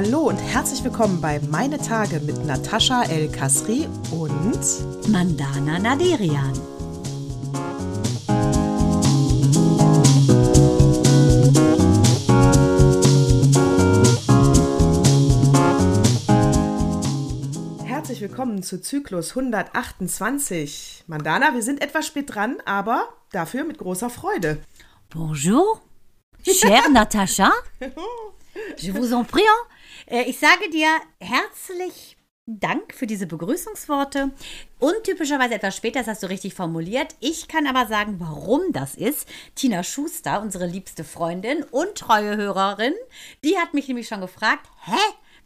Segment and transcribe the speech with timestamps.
[0.00, 6.52] Hallo und herzlich willkommen bei Meine Tage mit Natascha El Kasri und Mandana Naderian.
[17.84, 21.06] Herzlich willkommen zu Zyklus 128.
[21.08, 24.62] Mandana, wir sind etwas spät dran, aber dafür mit großer Freude.
[25.10, 25.82] Bonjour,
[26.44, 27.50] chère Natascha.
[28.76, 29.42] Je vous en prie.
[30.10, 30.88] Ich sage dir
[31.20, 32.16] herzlich
[32.46, 34.30] Dank für diese Begrüßungsworte.
[34.78, 37.14] Untypischerweise etwas später, das hast du richtig formuliert.
[37.20, 39.28] Ich kann aber sagen, warum das ist.
[39.54, 42.94] Tina Schuster, unsere liebste Freundin und treue Hörerin,
[43.44, 44.96] die hat mich nämlich schon gefragt, hä?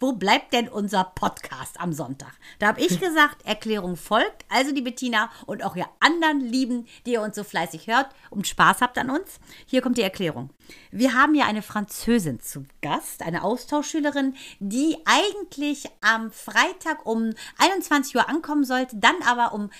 [0.02, 2.32] Wo bleibt denn unser Podcast am Sonntag?
[2.58, 4.44] Da habe ich gesagt, Erklärung folgt.
[4.48, 8.48] Also, liebe Tina und auch ihr anderen Lieben, die ihr uns so fleißig hört und
[8.48, 10.50] Spaß habt an uns, hier kommt die Erklärung.
[10.90, 18.16] Wir haben ja eine Französin zu Gast, eine Austauschschülerin, die eigentlich am Freitag um 21
[18.16, 19.70] Uhr ankommen sollte, dann aber um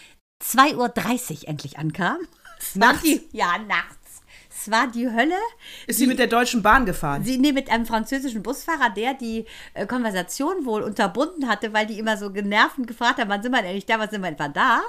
[0.41, 2.19] 2.30 Uhr endlich ankam.
[2.75, 3.03] Nachts?
[3.03, 4.02] Die, ja, nachts.
[4.63, 5.35] Es war die Hölle.
[5.89, 7.25] Ist sie mit der Deutschen Bahn gefahren?
[7.25, 11.99] Sie, nee, mit einem französischen Busfahrer, der die äh, Konversation wohl unterbunden hatte, weil die
[11.99, 14.29] immer so genervt und gefragt haben, wann sind wir denn endlich da, wann sind wir
[14.29, 14.83] etwa da?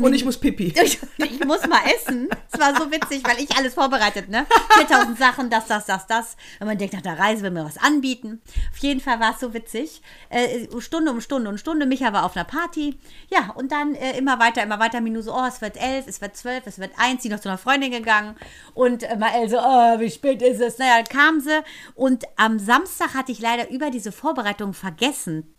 [0.00, 0.72] Und ich muss pipi.
[0.82, 2.28] Ich, ich muss mal essen.
[2.50, 4.46] Es war so witzig, weil ich alles vorbereitet, ne?
[4.74, 6.36] 4000 Sachen, das, das, das, das.
[6.58, 8.40] Und man denkt, nach der Reise will mir was anbieten.
[8.72, 10.02] Auf jeden Fall war es so witzig.
[10.30, 11.86] Äh, Stunde um Stunde um Stunde.
[11.86, 12.98] Micha war auf einer Party.
[13.28, 15.00] Ja, und dann äh, immer weiter, immer weiter.
[15.00, 17.22] Minu so, oh, es wird elf, es wird zwölf, es wird eins.
[17.22, 18.36] Die noch zu einer Freundin gegangen.
[18.74, 20.78] Und äh, Mael so, oh, wie spät ist es?
[20.78, 21.62] Naja, dann kam sie.
[21.94, 25.54] Und am Samstag hatte ich leider über diese Vorbereitung vergessen,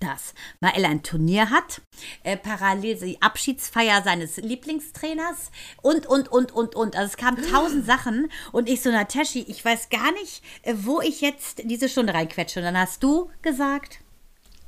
[0.00, 1.82] dass Mael ein Turnier hat,
[2.22, 5.50] äh, parallel die Abschiedsfeier seines Lieblingstrainers
[5.82, 6.96] und, und, und, und, und.
[6.96, 11.00] Also es kamen tausend Sachen und ich so, Nataschi, ich weiß gar nicht, äh, wo
[11.00, 12.60] ich jetzt diese Stunde reinquetsche.
[12.60, 14.00] Und dann hast du gesagt,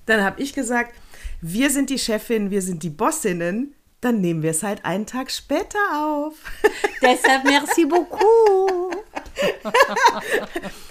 [0.07, 0.95] Dann habe ich gesagt,
[1.41, 3.75] wir sind die Chefin, wir sind die Bossinnen.
[4.03, 6.35] Dann nehmen wir es halt einen Tag später auf.
[7.03, 8.97] deshalb merci beaucoup.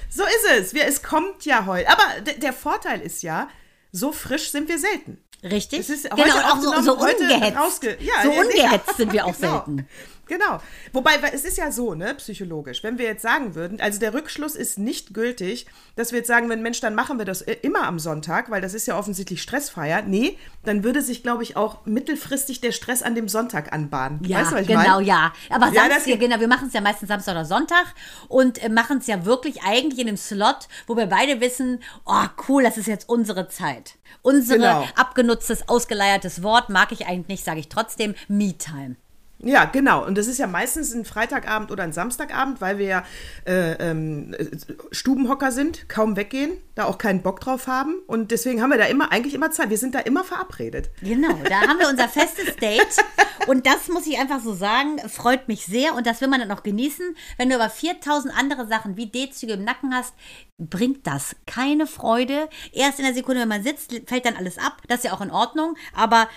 [0.09, 0.73] So ist es.
[0.73, 1.89] Wir, es kommt ja heute.
[1.89, 3.49] Aber der Vorteil ist ja,
[3.91, 5.21] so frisch sind wir selten.
[5.43, 5.87] Richtig?
[5.87, 7.83] Genau, auch so, so ungehetzt.
[7.99, 9.63] ja, so ungehetzt sind wir auch genau.
[9.65, 9.87] selten.
[10.31, 10.61] Genau.
[10.93, 12.83] Wobei, es ist ja so, ne, psychologisch.
[12.83, 15.65] Wenn wir jetzt sagen würden, also der Rückschluss ist nicht gültig,
[15.97, 18.61] dass wir jetzt sagen, wenn Mensch, dann machen wir das äh, immer am Sonntag, weil
[18.61, 20.03] das ist ja offensichtlich stressfreier.
[20.03, 24.23] Nee, dann würde sich, glaube ich, auch mittelfristig der Stress an dem Sonntag anbahnen.
[24.23, 25.05] Ja, weißt du, was ich genau, meine?
[25.05, 25.33] ja.
[25.49, 27.87] Aber Ja, Samstag, ja, genau, wir machen es ja meistens Samstag oder Sonntag
[28.29, 32.25] und äh, machen es ja wirklich eigentlich in dem Slot, wo wir beide wissen, oh
[32.47, 33.95] cool, das ist jetzt unsere Zeit.
[34.21, 34.87] Unsere Genau.
[34.95, 38.95] abgenutztes, ausgeleiertes Wort mag ich eigentlich nicht, sage ich trotzdem, Me-Time.
[39.43, 40.05] Ja, genau.
[40.05, 43.03] Und das ist ja meistens ein Freitagabend oder ein Samstagabend, weil wir ja
[43.45, 44.45] äh, ähm, äh,
[44.91, 47.95] Stubenhocker sind, kaum weggehen, da auch keinen Bock drauf haben.
[48.05, 49.69] Und deswegen haben wir da immer, eigentlich immer Zeit.
[49.69, 50.91] Wir sind da immer verabredet.
[51.01, 53.03] Genau, da haben wir unser festes Date.
[53.47, 55.95] Und das muss ich einfach so sagen, freut mich sehr.
[55.95, 57.15] Und das will man dann auch genießen.
[57.37, 60.13] Wenn du aber 4000 andere Sachen wie D-Züge im Nacken hast,
[60.59, 62.47] bringt das keine Freude.
[62.71, 64.81] Erst in der Sekunde, wenn man sitzt, fällt dann alles ab.
[64.87, 65.75] Das ist ja auch in Ordnung.
[65.95, 66.29] Aber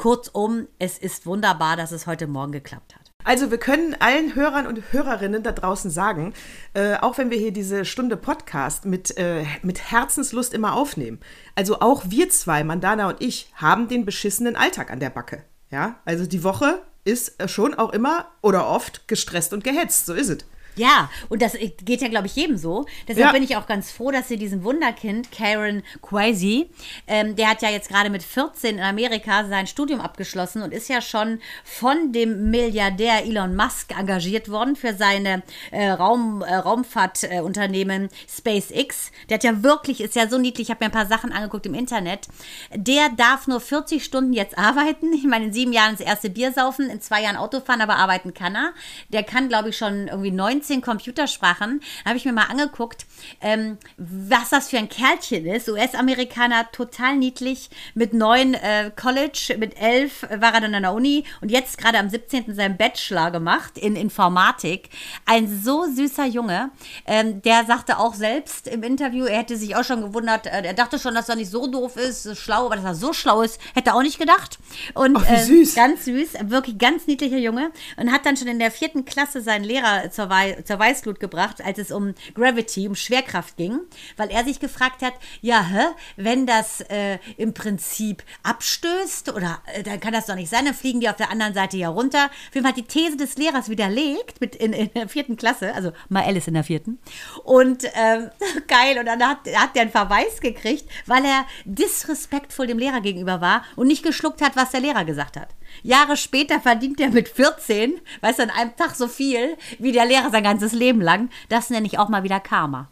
[0.00, 3.12] kurzum, es ist wunderbar, dass es heute Morgen geklappt hat.
[3.22, 6.32] Also wir können allen Hörern und Hörerinnen da draußen sagen,
[6.72, 11.20] äh, auch wenn wir hier diese Stunde Podcast mit, äh, mit Herzenslust immer aufnehmen,
[11.54, 15.44] also auch wir zwei, Mandana und ich, haben den beschissenen Alltag an der Backe.
[15.70, 20.30] Ja, also die Woche ist schon auch immer oder oft gestresst und gehetzt, so ist
[20.30, 20.38] es.
[20.80, 21.52] Ja, und das
[21.84, 22.86] geht ja, glaube ich, jedem so.
[23.06, 23.32] Deshalb Ja.
[23.32, 26.70] bin ich auch ganz froh, dass sie diesen Wunderkind, Karen Kwasi,
[27.06, 30.88] ähm, der hat ja jetzt gerade mit 14 in Amerika sein Studium abgeschlossen und ist
[30.88, 38.08] ja schon von dem Milliardär Elon Musk engagiert worden für seine äh, Raum, äh, Raumfahrtunternehmen
[38.28, 39.10] SpaceX.
[39.28, 41.66] Der hat ja wirklich, ist ja so niedlich, ich habe mir ein paar Sachen angeguckt
[41.66, 42.28] im Internet.
[42.74, 45.12] Der darf nur 40 Stunden jetzt arbeiten.
[45.12, 47.96] Ich meine, in sieben Jahren das erste Bier saufen, in zwei Jahren Auto fahren, aber
[47.96, 48.72] arbeiten kann er.
[49.10, 50.30] Der kann, glaube ich, schon irgendwie
[50.70, 51.80] 19 Computersprachen.
[52.04, 53.06] Habe ich mir mal angeguckt,
[53.40, 55.68] ähm, was das für ein Kerlchen ist.
[55.68, 61.24] US-Amerikaner, total niedlich, mit neun äh, College, mit elf war er dann an der Uni
[61.40, 62.54] und jetzt gerade am 17.
[62.54, 64.90] seinen Bachelor gemacht in Informatik.
[65.26, 66.70] Ein so süßer Junge.
[67.06, 70.74] Ähm, der sagte auch selbst im Interview, er hätte sich auch schon gewundert, äh, er
[70.74, 73.42] dachte schon, dass er nicht so doof ist, so schlau, aber dass er so schlau
[73.42, 74.58] ist, hätte er auch nicht gedacht.
[74.94, 75.74] Und Ach, wie äh, süß.
[75.74, 79.64] ganz süß, wirklich ganz niedlicher Junge und hat dann schon in der vierten Klasse seinen
[79.64, 83.80] Lehrer zur Wahl zur Weißglut gebracht, als es um Gravity, um Schwerkraft ging,
[84.16, 85.86] weil er sich gefragt hat, ja, hä,
[86.16, 90.74] wenn das äh, im Prinzip abstößt oder äh, dann kann das doch nicht sein, dann
[90.74, 92.26] fliegen die auf der anderen Seite ja runter.
[92.26, 95.74] Auf jeden Fall hat die These des Lehrers widerlegt mit in, in der vierten Klasse,
[95.74, 96.98] also mal Alice in der vierten.
[97.44, 98.30] Und ähm,
[98.68, 103.40] geil, und dann hat, hat der einen Verweis gekriegt, weil er disrespektvoll dem Lehrer gegenüber
[103.40, 105.48] war und nicht geschluckt hat, was der Lehrer gesagt hat.
[105.82, 110.06] Jahre später verdient er mit 14, weißt du, an einem Tag so viel wie der
[110.06, 111.30] Lehrer sein ganzes Leben lang.
[111.48, 112.88] Das nenne ich auch mal wieder Karma.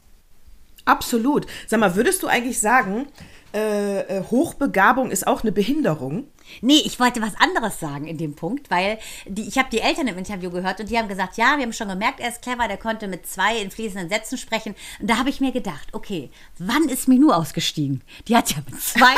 [0.85, 1.47] Absolut.
[1.67, 3.07] Sag mal, würdest du eigentlich sagen,
[3.55, 6.29] äh, äh, Hochbegabung ist auch eine Behinderung?
[6.61, 10.09] Nee, ich wollte was anderes sagen in dem Punkt, weil die, ich habe die Eltern
[10.09, 12.69] im Interview gehört und die haben gesagt, ja, wir haben schon gemerkt, er ist clever,
[12.69, 14.75] der konnte mit zwei in fließenden Sätzen sprechen.
[15.01, 18.03] Und da habe ich mir gedacht, okay, wann ist Minou ausgestiegen?
[18.27, 19.15] Die hat ja mit zwei,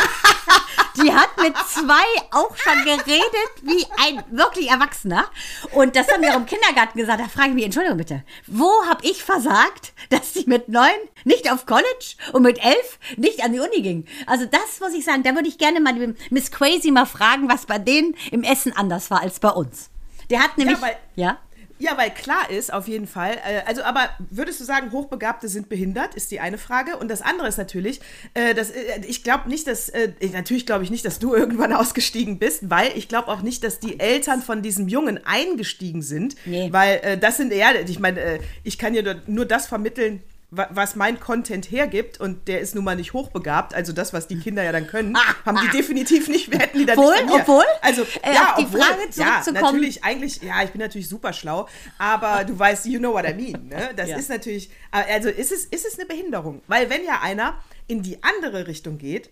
[1.02, 5.24] die hat mit zwei auch schon geredet wie ein wirklich Erwachsener.
[5.72, 7.20] Und das haben wir auch im Kindergarten gesagt.
[7.20, 10.90] Da frage ich mich, Entschuldigung bitte, wo habe ich versagt, dass sie mit neun
[11.24, 14.06] nicht auf College und mit elf nicht an die Uni ging?
[14.26, 15.90] Also das muss ich sagen, da würde ich gerne mal
[16.30, 19.90] Miss Crazy mal fragen, was bei denen im Essen anders war als bei uns.
[20.30, 21.38] Der hat nämlich, ja, weil, ja?
[21.80, 23.36] Ja, weil klar ist, auf jeden Fall.
[23.36, 26.98] Äh, also, aber würdest du sagen, Hochbegabte sind behindert, ist die eine Frage.
[26.98, 28.00] Und das andere ist natürlich,
[28.34, 29.90] äh, dass, äh, ich glaube nicht, dass,
[30.32, 33.80] natürlich glaube ich nicht, dass du irgendwann ausgestiegen bist, weil ich glaube auch nicht, dass
[33.80, 36.36] die Eltern von diesem Jungen eingestiegen sind.
[36.44, 36.68] Nee.
[36.70, 41.70] Weil das sind, ja, ich meine, ich kann dir nur das vermitteln, was mein Content
[41.70, 44.88] hergibt und der ist nun mal nicht hochbegabt, also das, was die Kinder ja dann
[44.88, 45.72] können, ah, haben die ah.
[45.72, 47.64] definitiv nicht, hätten die dann obwohl, nicht Obwohl?
[47.82, 49.54] Also, äh, ja, auf die obwohl, Frage zurückzukommen.
[49.54, 51.68] Ja, natürlich, eigentlich, ja, ich bin natürlich super schlau,
[51.98, 53.90] aber du weißt, you know what I mean, ne?
[53.94, 54.16] Das ja.
[54.16, 57.54] ist natürlich, also ist es, ist es eine Behinderung, weil wenn ja einer
[57.86, 59.30] in die andere Richtung geht,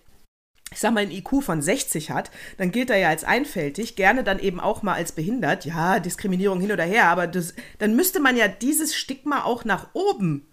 [0.70, 4.22] ich sag mal, ein IQ von 60 hat, dann gilt er ja als einfältig, gerne
[4.22, 5.64] dann eben auch mal als behindert.
[5.64, 9.88] Ja, Diskriminierung hin oder her, aber das, dann müsste man ja dieses Stigma auch nach
[9.94, 10.46] oben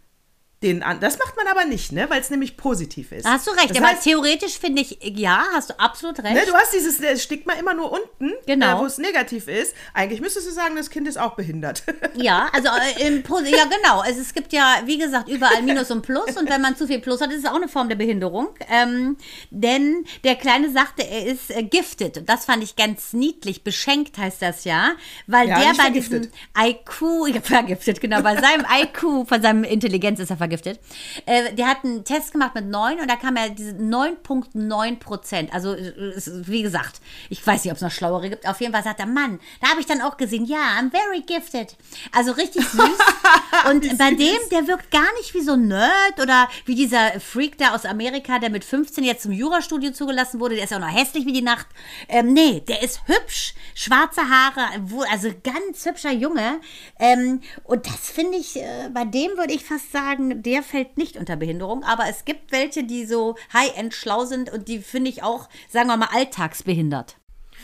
[0.65, 1.00] den an.
[1.00, 2.09] Das macht man aber nicht, ne?
[2.09, 3.25] weil es nämlich positiv ist.
[3.25, 6.33] Da hast du recht, das aber heißt, theoretisch finde ich, ja, hast du absolut recht.
[6.33, 8.77] Ne, du hast dieses Stigma immer nur unten, genau.
[8.77, 9.75] äh, wo es negativ ist.
[9.94, 11.83] Eigentlich müsstest du sagen, das Kind ist auch behindert.
[12.15, 14.00] Ja, also äh, im, ja genau.
[14.00, 17.00] Also es gibt ja, wie gesagt, überall Minus und Plus und wenn man zu viel
[17.00, 18.50] Plus hat, ist es auch eine Form der Behinderung.
[18.69, 19.18] Ähm,
[19.50, 23.63] denn der Kleine sagte, er ist äh, gifted und das fand ich ganz niedlich.
[23.63, 24.91] Beschenkt heißt das ja,
[25.27, 26.31] weil ja, der bei vergiftet.
[26.56, 30.80] diesem IQ, ja, vergiftet, genau, bei seinem IQ, von seinem Intelligenz ist er vergiftet vergiftet.
[31.25, 35.54] Äh, der hat einen Test gemacht mit 9 und da kam er diese 9,9 Prozent.
[35.54, 38.48] Also, wie gesagt, ich weiß nicht, ob es noch schlauere gibt.
[38.48, 41.22] Auf jeden Fall sagt er, Mann, da habe ich dann auch gesehen, ja, I'm very
[41.22, 41.75] gifted.
[42.12, 42.80] Also richtig süß.
[43.69, 47.57] und bei dem, der wirkt gar nicht wie so ein Nerd oder wie dieser Freak
[47.57, 50.56] da aus Amerika, der mit 15 jetzt zum Jurastudio zugelassen wurde.
[50.56, 51.68] Der ist ja auch noch hässlich wie die Nacht.
[52.07, 54.68] Ähm, nee, der ist hübsch, schwarze Haare,
[55.12, 56.60] also ganz hübscher Junge.
[57.00, 61.17] Ähm, und das finde ich, äh, bei dem würde ich fast sagen, der fällt nicht
[61.17, 65.23] unter Behinderung, aber es gibt welche, die so high-end schlau sind und die finde ich
[65.23, 67.17] auch, sagen wir mal, alltagsbehindert.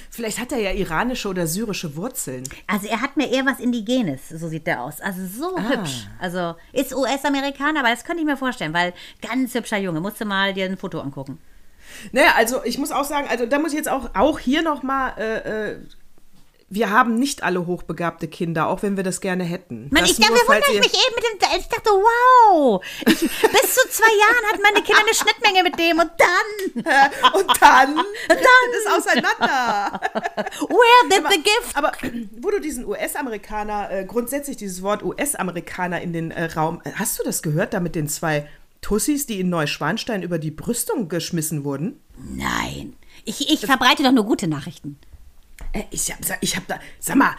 [0.10, 2.44] Vielleicht hat er ja iranische oder syrische Wurzeln.
[2.68, 5.00] Also er hat mir eher was Indigenes, so sieht der aus.
[5.00, 5.70] Also so ah.
[5.70, 6.08] hübsch.
[6.20, 10.02] Also ist US-Amerikaner, aber das könnte ich mir vorstellen, weil ganz hübscher Junge.
[10.02, 11.40] Musst du mal dir ein Foto angucken.
[12.12, 15.14] Naja, also ich muss auch sagen, also da muss ich jetzt auch, auch hier nochmal
[15.18, 15.80] äh, äh
[16.72, 19.90] wir haben nicht alle hochbegabte Kinder, auch wenn wir das gerne hätten.
[19.92, 23.90] Man, ich dachte, wundere ich mich eben mit dem, ich dachte, wow, ich, bis zu
[23.90, 26.84] zwei Jahren hatten meine Kinder eine Schnittmenge mit dem und dann.
[27.34, 27.96] und dann,
[28.30, 28.38] dann
[28.78, 30.00] ist auseinander.
[30.70, 31.76] Where did the gift?
[31.76, 31.92] Aber
[32.40, 37.20] wo du diesen US-Amerikaner, äh, grundsätzlich dieses Wort US-Amerikaner in den äh, Raum, äh, hast
[37.20, 38.48] du das gehört, da mit den zwei
[38.80, 42.00] Tussis, die in Neuschwanstein über die Brüstung geschmissen wurden?
[42.18, 42.96] Nein.
[43.26, 44.98] Ich, ich verbreite doch nur gute Nachrichten.
[45.74, 47.36] Äh, ich habe ich hab da, sag mal,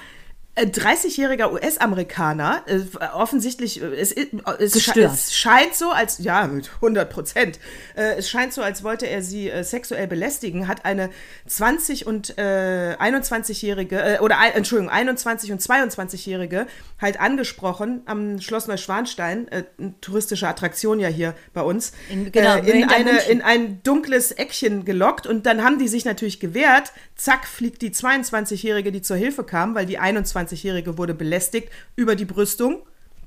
[0.56, 2.80] 30-jähriger US-Amerikaner, äh,
[3.14, 7.58] offensichtlich, äh, es, es, es, scheint so, als, ja, mit 100 Prozent,
[7.96, 11.08] äh, es scheint so, als wollte er sie äh, sexuell belästigen, hat eine
[11.48, 16.66] 20- und 21-jährige, äh, oder, Entschuldigung, 21- und 22-jährige
[17.00, 22.90] halt angesprochen am Schloss Neuschwanstein, eine touristische Attraktion ja hier bei uns, in, genau, in,
[22.90, 27.82] eine, in ein dunkles Eckchen gelockt und dann haben die sich natürlich gewehrt, zack, fliegt
[27.82, 32.82] die 22-jährige, die zur Hilfe kam, weil die 21 22-Jährige wurde belästigt über die Brüstung.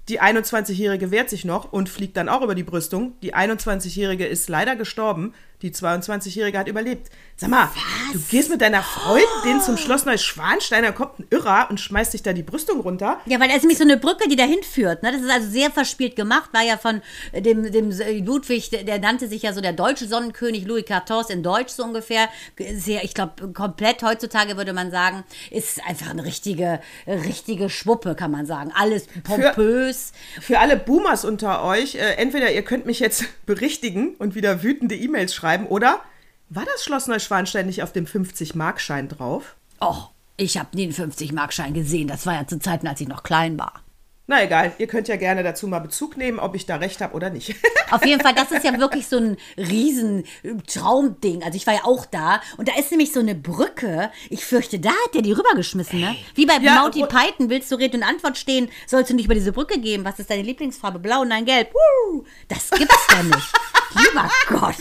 [0.08, 3.14] Die 21-Jährige wehrt sich noch und fliegt dann auch über die Brüstung.
[3.22, 5.34] Die 21-Jährige ist leider gestorben.
[5.62, 7.10] Die 22-Jährige hat überlebt.
[7.38, 7.70] Sag mal,
[8.14, 12.24] du gehst mit deiner Freundin zum Schloss Neuschwanstein, da kommt ein Irrer und schmeißt dich
[12.24, 13.20] da die Brüstung runter.
[13.26, 15.04] Ja, weil es ist nämlich so eine Brücke, die dahin führt.
[15.04, 15.12] Ne?
[15.12, 16.52] Das ist also sehr verspielt gemacht.
[16.54, 17.02] War ja von
[17.34, 17.92] dem, dem
[18.26, 22.30] Ludwig, der, nannte sich ja so der deutsche Sonnenkönig, Louis XIV in Deutsch so ungefähr.
[22.76, 28.32] Sehr, ich glaube, komplett heutzutage würde man sagen, ist einfach eine richtige, richtige Schwuppe, kann
[28.32, 28.72] man sagen.
[28.74, 30.14] Alles pompös.
[30.40, 34.96] Für alle Boomers unter euch, äh, entweder ihr könnt mich jetzt berichtigen und wieder wütende
[34.96, 36.02] E-Mails schreiben, oder
[36.50, 39.56] war das Schloss Neuschwanstein nicht auf dem 50-Markschein drauf?
[39.82, 42.08] Och, ich habe nie einen 50-Markschein gesehen.
[42.08, 43.85] Das war ja zu Zeiten, als ich noch klein war.
[44.28, 47.14] Na egal, ihr könnt ja gerne dazu mal Bezug nehmen, ob ich da recht habe
[47.14, 47.56] oder nicht.
[47.92, 50.24] Auf jeden Fall, das ist ja wirklich so ein riesen
[50.66, 51.44] Traumding.
[51.44, 54.10] Also ich war ja auch da und da ist nämlich so eine Brücke.
[54.32, 56.16] Ich fürchte, da hat der die rübergeschmissen, ne?
[56.34, 59.26] Wie bei Ja, Monty und- Python, willst du Rede und Antwort stehen, sollst du nicht
[59.26, 60.04] über diese Brücke gehen.
[60.04, 60.98] Was ist deine Lieblingsfarbe?
[60.98, 61.72] Blau, nein, gelb.
[61.74, 62.26] Woo!
[62.48, 63.54] Das gibt's doch nicht.
[63.96, 64.76] Lieber Gott.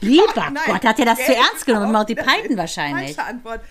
[0.00, 1.92] Lieber Nein, Gott, hat er das zu ernst genommen?
[1.92, 3.18] Monty Python wahrscheinlich.
[3.18, 3.62] Antwort.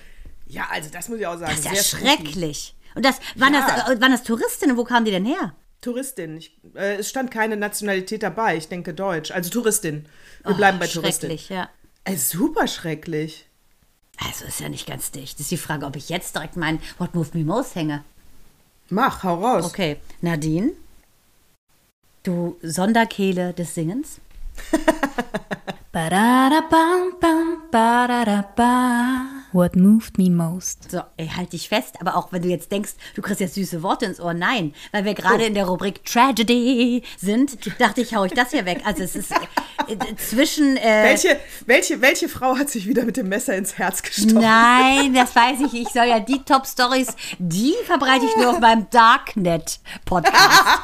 [0.48, 1.52] Ja, also das muss ich auch sagen.
[1.52, 2.56] Das ist ja sehr spooky.
[2.96, 3.68] Und das, waren, Ja.
[3.68, 4.78] das, äh, waren das Touristinnen?
[4.78, 5.54] Wo kamen die denn her?
[5.82, 6.38] Touristin.
[6.38, 8.58] Ich, äh, es stand keine Nationalität dabei.
[8.58, 9.32] Ich denke Deutsch.
[9.32, 10.06] Also Touristin.
[10.44, 11.30] Wir bleiben bei Touristin.
[11.30, 11.70] Oh, Schrecklich, ja.
[12.06, 13.46] Äh, super schrecklich.
[14.26, 15.34] Also ist ja nicht ganz dicht.
[15.36, 18.04] Das ist die Frage, ob ich jetzt direkt meinen What Moved Me Most hänge.
[18.90, 19.66] Mach, hau raus.
[19.66, 20.72] Okay, Nadine,
[22.24, 24.20] du Sonderkehle des Singens.
[25.92, 29.26] Ba-da-da-bam-bam, ba-da-da-ba.
[29.56, 30.92] What moved me most?
[30.92, 33.82] So, ey, halt dich fest, aber auch wenn du jetzt denkst, du kriegst jetzt süße
[33.84, 35.48] Worte ins Ohr, nein, weil wir gerade Oh.
[35.48, 38.82] in der Rubrik Tragedy sind, dachte ich, hau ich das hier weg.
[38.84, 39.38] Also es ist äh,
[40.18, 44.34] zwischen äh, Welche, welche, welche Frau hat sich wieder mit dem Messer ins Herz gestochen?
[44.42, 45.74] Nein, das weiß ich.
[45.84, 50.36] Ich soll ja die Top-Stories, die verbreite ich nur auf meinem Darknet-Podcast.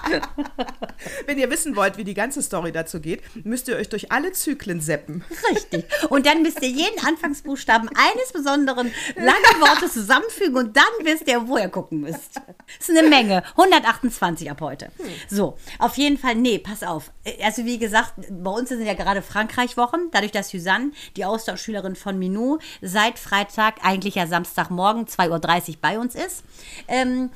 [1.25, 4.31] Wenn ihr wissen wollt, wie die ganze Story dazu geht, müsst ihr euch durch alle
[4.31, 5.25] Zyklen seppen.
[5.53, 5.83] Richtig.
[6.09, 11.47] Und dann müsst ihr jeden Anfangsbuchstaben eines besonderen langen Wortes zusammenfügen und dann wisst ihr,
[11.47, 12.41] wo ihr gucken müsst.
[12.79, 13.43] Das ist eine Menge.
[13.51, 14.91] 128 ab heute.
[15.29, 17.11] So, auf jeden Fall, nee, pass auf.
[17.43, 22.17] Also wie gesagt, bei uns sind ja gerade Frankreich-Wochen, dadurch, dass Suzanne, die Austauschschülerin von
[22.17, 26.43] Minou, seit Freitag, eigentlich ja Samstagmorgen, 2.30 Uhr bei uns ist,
[26.87, 27.29] ähm,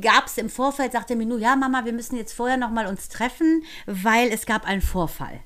[0.00, 3.64] gab es im Vorfeld, sagte Minou, ja Mama, wir müssen jetzt vorher nochmal uns treffen,
[3.86, 5.40] weil es gab einen Vorfall.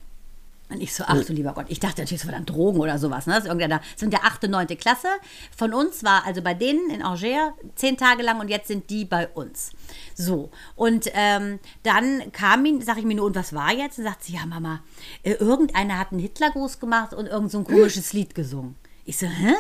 [0.73, 2.99] Und ich so, ach du lieber Gott, ich dachte natürlich, es war dann Drogen oder
[2.99, 3.27] sowas.
[3.27, 3.35] Ne?
[3.35, 5.09] Das ist irgendeiner, das sind der achte, neunte Klasse.
[5.57, 9.05] Von uns war also bei denen in Angers zehn Tage lang und jetzt sind die
[9.05, 9.73] bei uns.
[10.15, 13.99] So, und ähm, dann kam ihn, sag ich mir nur, und was war jetzt?
[13.99, 14.81] Und sagt sie, ja Mama,
[15.23, 18.77] äh, irgendeiner hat einen Hitlergruß gemacht und irgend so ein komisches Lied gesungen.
[19.05, 19.55] Ich so, hä?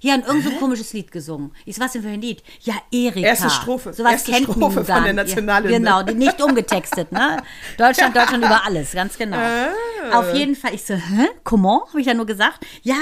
[0.00, 1.52] Ja, und irgend so ein komisches Lied gesungen.
[1.64, 2.42] Ich so, was denn für ein Lied?
[2.62, 3.26] Ja, Erika.
[3.26, 3.92] Erste Strophe.
[3.92, 5.26] Sowas Erste kennt Strophe Minu von der.
[5.26, 7.38] Ja, genau, die nicht umgetextet, ne?
[7.78, 9.36] Deutschland, Deutschland über alles, ganz genau.
[9.36, 10.18] Ah.
[10.18, 11.28] Auf jeden Fall, ich so, hä?
[11.44, 11.82] Comment?
[11.88, 12.64] Habe ich ja nur gesagt.
[12.82, 12.94] Ja,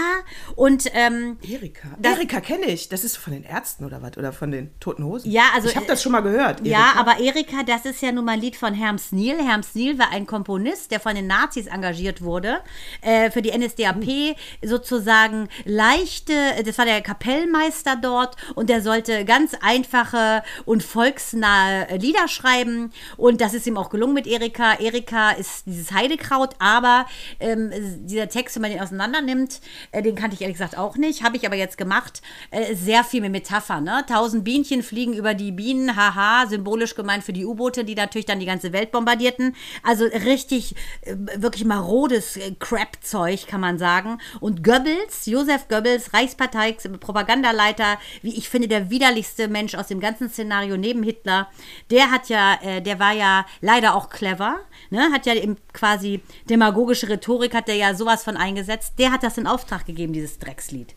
[0.57, 1.89] und ähm, Erika.
[1.99, 2.89] Das- Erika kenne ich.
[2.89, 4.17] Das ist von den Ärzten oder was?
[4.17, 5.31] Oder von den Toten Hosen?
[5.31, 6.65] Ja, also, Ich habe das schon mal gehört.
[6.67, 7.01] Ja, Erika.
[7.01, 9.39] aber Erika, das ist ja nun mal ein Lied von Herms Neal.
[9.45, 12.61] Herms Neal war ein Komponist, der von den Nazis engagiert wurde,
[13.03, 16.33] äh, für die NSDAP sozusagen leichte,
[16.65, 23.41] das war der Kapellmeister dort und der sollte ganz einfache und volksnahe Lieder schreiben und
[23.41, 24.75] das ist ihm auch gelungen mit Erika.
[24.75, 27.07] Erika ist dieses Heidekraut, aber
[27.41, 27.71] ähm,
[28.07, 29.61] dieser Text, wenn man den auseinander nimmt,
[29.93, 33.05] äh, den kannte ich ehrlich gesagt auch nicht, habe ich aber jetzt gemacht, äh, sehr
[33.05, 33.85] viel mit Metaphern.
[33.85, 34.05] Ne?
[34.09, 38.41] Tausend Bienchen fliegen über die Bienen, haha, symbolisch gemeint für die U-Boote, die natürlich dann
[38.41, 39.55] die ganze Welt bombardierten.
[39.83, 44.19] Also richtig, äh, wirklich marodes äh, Crap-Zeug, kann man sagen.
[44.41, 50.28] Und Goebbels, Josef Goebbels, Reichspartei, Propagandaleiter, wie ich finde, der widerlichste Mensch aus dem ganzen
[50.28, 51.49] Szenario neben Hitler,
[51.90, 55.11] der hat ja, äh, der war ja leider auch clever, ne?
[55.12, 58.95] hat ja eben quasi demagogische Rhetorik, hat der ja sowas von eingesetzt.
[58.99, 60.95] Der hat das in Auftrag gegeben, dieses Dreckslied.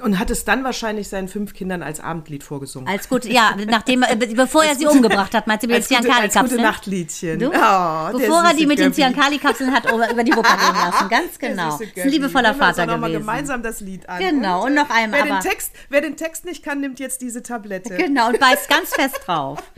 [0.00, 2.88] Und hat es dann wahrscheinlich seinen fünf Kindern als Abendlied vorgesungen.
[2.88, 5.94] Als gut, ja, nachdem, äh, bevor er sie umgebracht hat, meinst du mit den gute,
[5.98, 6.62] als gute Ziankali-Kapseln?
[6.62, 7.38] Nachtliedchen.
[7.38, 7.48] Du?
[7.48, 8.94] Oh, Bevor er die mit den Göbbi.
[8.94, 11.08] Ziankali-Kapseln hat über über die Wupper gehen lassen.
[11.10, 11.72] Ganz genau.
[11.76, 13.12] süße Ist ein liebevoller wir Vater gewesen.
[13.12, 14.18] gemeinsam das Lied an.
[14.20, 16.98] Genau, und äh, noch einmal, Wer den, aber- Text, wer den Text nicht kann, nimmt
[16.98, 17.94] jetzt diese Tablette.
[17.94, 19.58] Genau, und beißt ganz fest drauf.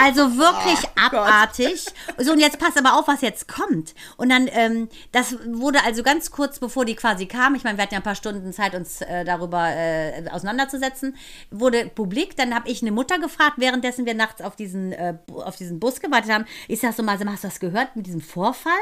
[0.00, 1.86] Also wirklich Oh abartig.
[2.18, 3.94] So, und jetzt pass aber auf, was jetzt kommt.
[4.16, 7.82] Und dann, ähm, das wurde also ganz kurz bevor die quasi kam, ich meine, wir
[7.82, 11.16] hatten ja ein paar Stunden Zeit, uns äh, darüber darüber äh, auseinanderzusetzen.
[11.50, 15.56] Wurde publik, dann habe ich eine Mutter gefragt, währenddessen wir nachts auf diesen, äh, auf
[15.56, 16.44] diesen Bus gewartet haben.
[16.68, 18.72] Ich sag so mal, hast du das gehört mit diesem Vorfall?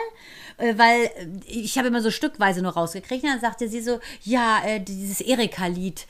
[0.57, 3.25] Äh, weil äh, ich habe immer so stückweise nur rausgekriegt.
[3.25, 6.07] Und dann sagte sie so, ja, äh, dieses Erika-Lied.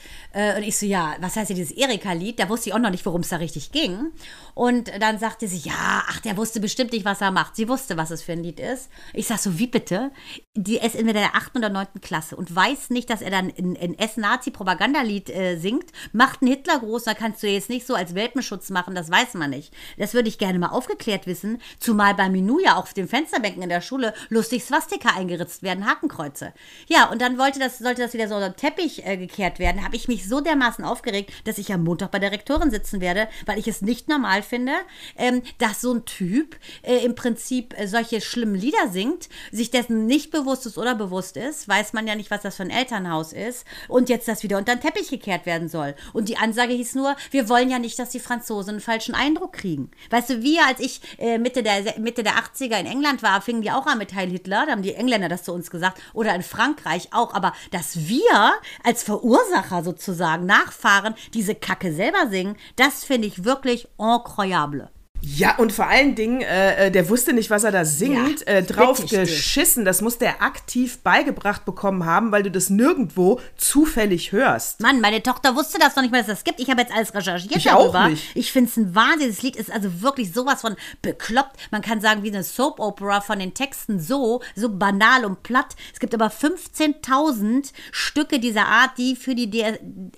[0.56, 2.40] Und ich so, ja, was heißt denn dieses Erika-Lied?
[2.40, 4.10] Da wusste ich auch noch nicht, worum es da richtig ging.
[4.54, 7.54] Und dann sagte sie, ja, ach, der wusste bestimmt nicht, was er macht.
[7.54, 8.88] Sie wusste, was es für ein Lied ist.
[9.12, 10.10] Ich sag so, wie bitte?
[10.54, 11.56] Die ist in der 8.
[11.56, 11.86] oder 9.
[12.00, 16.78] Klasse und weiß nicht, dass er dann ein, ein S-Nazi-Propagandalied äh, singt, macht einen Hitler
[16.78, 19.72] groß, da kannst du jetzt nicht so als Welpenschutz machen, das weiß man nicht.
[19.98, 23.68] Das würde ich gerne mal aufgeklärt wissen, zumal bei Minu ja auf den Fensterbänken in
[23.68, 26.52] der Schule lustig Swastika eingeritzt werden, Hakenkreuze.
[26.88, 29.96] Ja, und dann wollte das, sollte das wieder so unter Teppich äh, gekehrt werden, habe
[29.96, 33.58] ich mich so dermaßen aufgeregt, dass ich am Montag bei der Rektorin sitzen werde, weil
[33.58, 34.72] ich es nicht normal finde,
[35.16, 40.06] ähm, dass so ein Typ äh, im Prinzip äh, solche schlimmen Lieder singt, sich dessen
[40.06, 43.32] nicht bewusst ist oder bewusst ist, weiß man ja nicht, was das für ein Elternhaus
[43.32, 45.94] ist und jetzt das wieder unter den Teppich gekehrt werden soll.
[46.12, 49.52] Und die Ansage hieß nur, wir wollen ja nicht, dass die Franzosen einen falschen Eindruck
[49.52, 49.92] kriegen.
[50.10, 53.62] Weißt du, wir, als ich äh, Mitte, der, Mitte der 80er in England war, fingen
[53.62, 56.34] die auch an mit Heil Hitler, da haben die Engländer das zu uns gesagt, oder
[56.34, 58.52] in Frankreich auch, aber dass wir
[58.82, 64.90] als Verursacher sozusagen, Nachfahren, diese Kacke selber singen, das finde ich wirklich incroyable.
[65.26, 68.46] Ja, und vor allen Dingen, äh, äh, der wusste nicht, was er da singt, Ja,
[68.46, 69.20] äh, drauf richtig.
[69.20, 69.86] geschissen.
[69.86, 74.80] Das muss der aktiv beigebracht bekommen haben, weil du das nirgendwo zufällig hörst.
[74.80, 76.60] Mann, meine Tochter wusste das noch nicht mal, dass es das gibt.
[76.60, 78.08] Ich habe jetzt alles recherchiert Ich auch darüber.
[78.08, 78.32] nicht.
[78.34, 79.28] Ich finde es ein Wahnsinn.
[79.28, 81.56] Das Lied ist also wirklich sowas von bekloppt.
[81.70, 85.74] Man kann sagen, wie eine Soap Opera von den Texten so, so banal und platt.
[85.92, 89.64] Es gibt aber 15.000 Stücke dieser Art, die für die D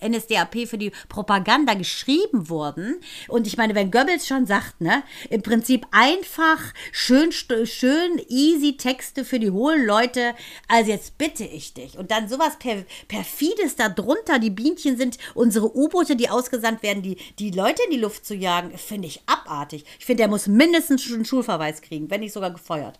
[0.03, 2.97] NSDAP, für die Propaganda geschrieben wurden.
[3.29, 4.96] Und ich meine, wenn Goebbels schon sagt, ne,
[5.31, 6.61] im Prinzip einfach
[6.93, 10.35] schön, schön easy Texte für die hohlen Leute.
[10.69, 11.99] Also jetzt bitte ich dich.
[11.99, 14.39] Und dann sowas per, perfides da drunter.
[14.39, 18.35] Die Bienchen sind unsere U-Boote, die ausgesandt werden, die, die Leute in die Luft zu
[18.35, 19.85] jagen, finde ich abartig.
[19.99, 22.99] Ich finde, der muss mindestens einen Schulverweis kriegen, wenn nicht sogar gefeuert.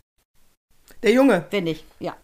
[1.03, 1.47] Der Junge.
[1.51, 2.17] Finde ich, ja.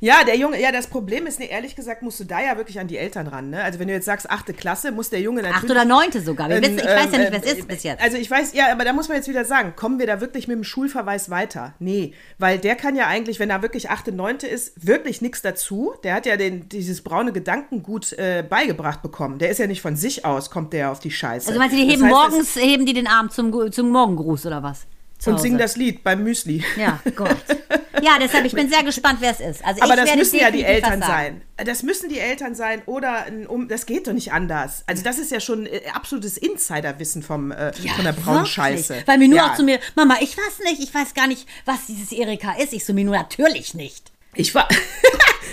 [0.00, 2.80] Ja, der Junge, ja, das Problem ist, ne, ehrlich gesagt, musst du da ja wirklich
[2.80, 3.50] an die Eltern ran.
[3.50, 3.62] Ne?
[3.62, 5.62] Also wenn du jetzt sagst, achte Klasse, muss der Junge natürlich.
[5.64, 6.48] Acht oder neunte sogar.
[6.48, 8.02] Wir Ähm, wissen, ich weiß ja nicht, ähm, wer es ist bis jetzt.
[8.02, 10.48] Also ich weiß, ja, aber da muss man jetzt wieder sagen, kommen wir da wirklich
[10.48, 11.74] mit dem Schulverweis weiter?
[11.78, 14.36] Nee, weil der kann ja eigentlich, wenn er wirklich 8., 9.
[14.50, 15.92] ist, wirklich nichts dazu.
[16.02, 19.38] Der hat ja den, dieses braune Gedankengut äh, beigebracht bekommen.
[19.38, 21.48] Der ist ja nicht von sich aus, kommt der auf die Scheiße.
[21.48, 23.90] Also meinst du, die Das heben heißt, das- morgens, heben die den Arm zum, zum
[23.90, 24.86] Morgengruß oder was?
[25.18, 25.42] Zu und Hause.
[25.42, 26.64] singen das Lied beim Müsli.
[26.76, 27.36] Ja, Gott.
[28.02, 29.64] Ja, deshalb, ich bin sehr gespannt, wer es ist.
[29.64, 31.42] Also Aber ich das müssen ja die Eltern sein.
[31.56, 33.66] Das müssen die Eltern sein oder ein um.
[33.66, 34.84] Das geht doch nicht anders.
[34.86, 38.46] Also das ist ja schon äh, absolutes Insiderwissen vom äh, von der braunen.
[38.46, 39.02] Scheiße.
[39.06, 39.50] Weil Minu ja.
[39.50, 42.72] auch zu mir, Mama, ich weiß nicht, ich weiß gar nicht, was dieses Erika ist.
[42.72, 44.12] Ich so, Minu, natürlich nicht.
[44.34, 44.68] Ich war.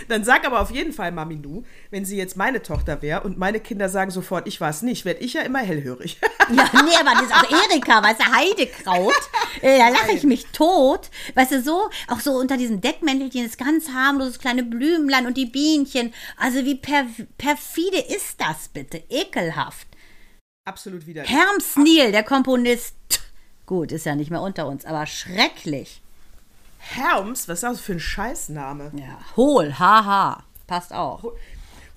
[0.08, 3.60] Dann sag aber auf jeden Fall Maminou, wenn sie jetzt meine Tochter wäre und meine
[3.60, 6.20] Kinder sagen sofort, ich war es nicht, werde ich ja immer hellhörig.
[6.56, 9.16] Ja, nee, aber das ist auch Erika, weißt du, Heidekraut.
[9.62, 11.10] Äh, da lache ich mich tot.
[11.34, 15.48] Weißt du, so, auch so unter diesem Deckmäntelchen, das ganz harmloses kleine Blümlein und die
[15.48, 16.14] Bienchen.
[16.38, 17.08] Also wie per,
[17.40, 19.02] perfide ist das bitte?
[19.10, 19.88] Ekelhaft.
[20.66, 21.32] Absolut widerlich.
[21.32, 22.96] Herms Neal, der Komponist.
[23.66, 26.04] Gut, ist ja nicht mehr unter uns, aber schrecklich.
[26.94, 28.92] Herms, was ist das für ein Scheißname?
[28.96, 30.44] Ja, hohl, haha.
[30.68, 31.24] Passt auch.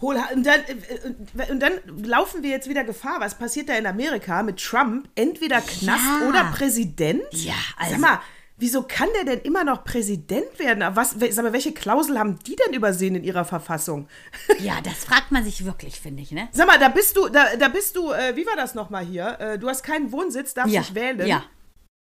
[0.01, 1.73] Hol, und, dann, äh, und dann
[2.05, 3.17] laufen wir jetzt wieder Gefahr.
[3.21, 5.09] Was passiert da in Amerika mit Trump?
[5.17, 6.29] Entweder Knast Ja.
[6.29, 7.23] oder Präsident?
[7.33, 8.21] Ja, also- Sag mal,
[8.59, 10.85] wieso kann der denn immer noch Präsident werden?
[10.95, 14.07] Was, sag mal, welche Klausel haben die denn übersehen in ihrer Verfassung?
[14.61, 16.49] Ja, das fragt man sich wirklich, finde ich, ne?
[16.53, 19.39] Sag mal, da bist du, da, da bist du, äh, wie war das nochmal hier?
[19.41, 21.27] Äh, du hast keinen Wohnsitz, darfst Ja, nicht wählen.
[21.27, 21.43] ja.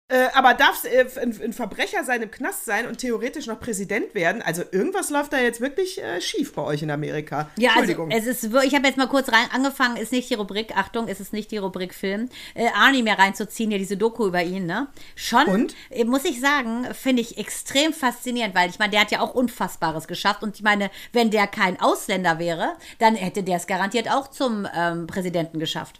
[0.10, 4.16] Äh, aber darfst äh, ein, ein Verbrecher sein im Knast sein und theoretisch noch Präsident
[4.16, 4.42] werden?
[4.42, 7.50] Also irgendwas läuft da jetzt wirklich äh, schief bei euch in Amerika.
[7.58, 8.12] Ja, also Entschuldigung.
[8.12, 11.20] es ist, ich habe jetzt mal kurz rein angefangen, ist nicht die Rubrik, Achtung, es
[11.20, 14.88] ist nicht die Rubrik Film, äh, Arnie mehr reinzuziehen, ja diese Doku über ihn, ne?
[15.16, 15.76] Schon, Und?
[15.90, 19.36] äh, muss ich sagen, finde ich extrem faszinierend, weil ich meine, der hat ja auch
[19.36, 24.10] Unfassbares geschafft und ich meine, wenn der kein Ausländer wäre, dann hätte der es garantiert
[24.10, 26.00] auch zum ähm, Präsidenten geschafft.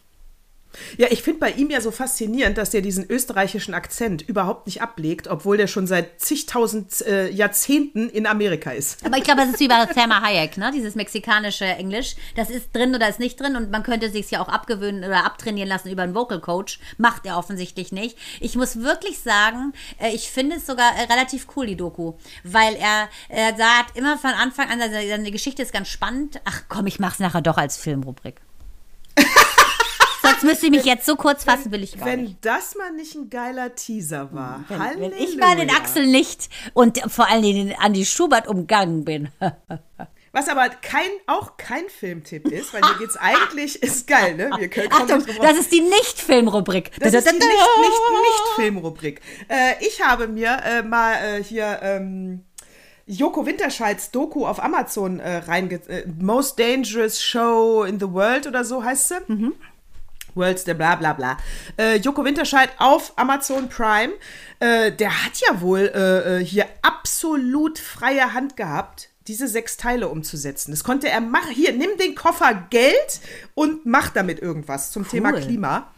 [0.98, 4.82] Ja, ich finde bei ihm ja so faszinierend, dass der diesen österreichischen Akzent überhaupt nicht
[4.82, 9.06] ablegt, obwohl der schon seit zigtausend äh, Jahrzehnten in Amerika ist.
[9.06, 10.72] Aber ich glaube, das ist wie bei Selma Hayek, ne?
[10.74, 12.16] Dieses mexikanische Englisch.
[12.36, 15.26] Das ist drin oder ist nicht drin und man könnte sich ja auch abgewöhnen oder
[15.26, 16.80] abtrainieren lassen über einen Vocal Coach.
[16.98, 18.18] Macht er offensichtlich nicht.
[18.40, 22.14] Ich muss wirklich sagen, äh, ich finde es sogar äh, relativ cool, die Doku.
[22.44, 26.42] Weil er, er sagt immer von Anfang an, seine, seine Geschichte ist ganz spannend.
[26.46, 28.42] Ach komm, ich mach's nachher doch als Filmrubrik.
[30.38, 32.38] Sonst müsste ich mich jetzt so kurz fassen, will ich gar Wenn nicht.
[32.42, 34.64] das mal nicht ein geiler Teaser war.
[34.68, 35.12] Wenn, Halleluja.
[35.12, 39.30] wenn ich mal den Axel nicht und vor allen Dingen an die Schubert umgangen bin.
[40.34, 44.52] Was aber kein, auch kein Filmtipp ist, weil hier geht's eigentlich, ist geil, ne?
[44.58, 46.92] Wir können Achtung, das ist die Nicht-Filmrubrik.
[47.00, 49.22] Das ist die nicht, nicht, nicht Filmrubrik.
[49.48, 52.44] Äh, ich habe mir äh, mal äh, hier ähm,
[53.08, 55.76] Joko Winterscheids Doku auf Amazon äh, reinge...
[55.88, 59.16] Äh, Most Dangerous Show in the World oder so heißt sie.
[60.38, 61.38] Worlds, der bla bla bla.
[61.78, 64.14] Äh, Joko Winterscheid auf Amazon Prime.
[64.60, 70.08] Äh, der hat ja wohl äh, äh, hier absolut freie Hand gehabt, diese sechs Teile
[70.08, 70.72] umzusetzen.
[70.72, 71.52] Das konnte er machen.
[71.52, 73.20] Hier, nimm den Koffer Geld
[73.56, 75.92] und mach damit irgendwas zum Thema Klima.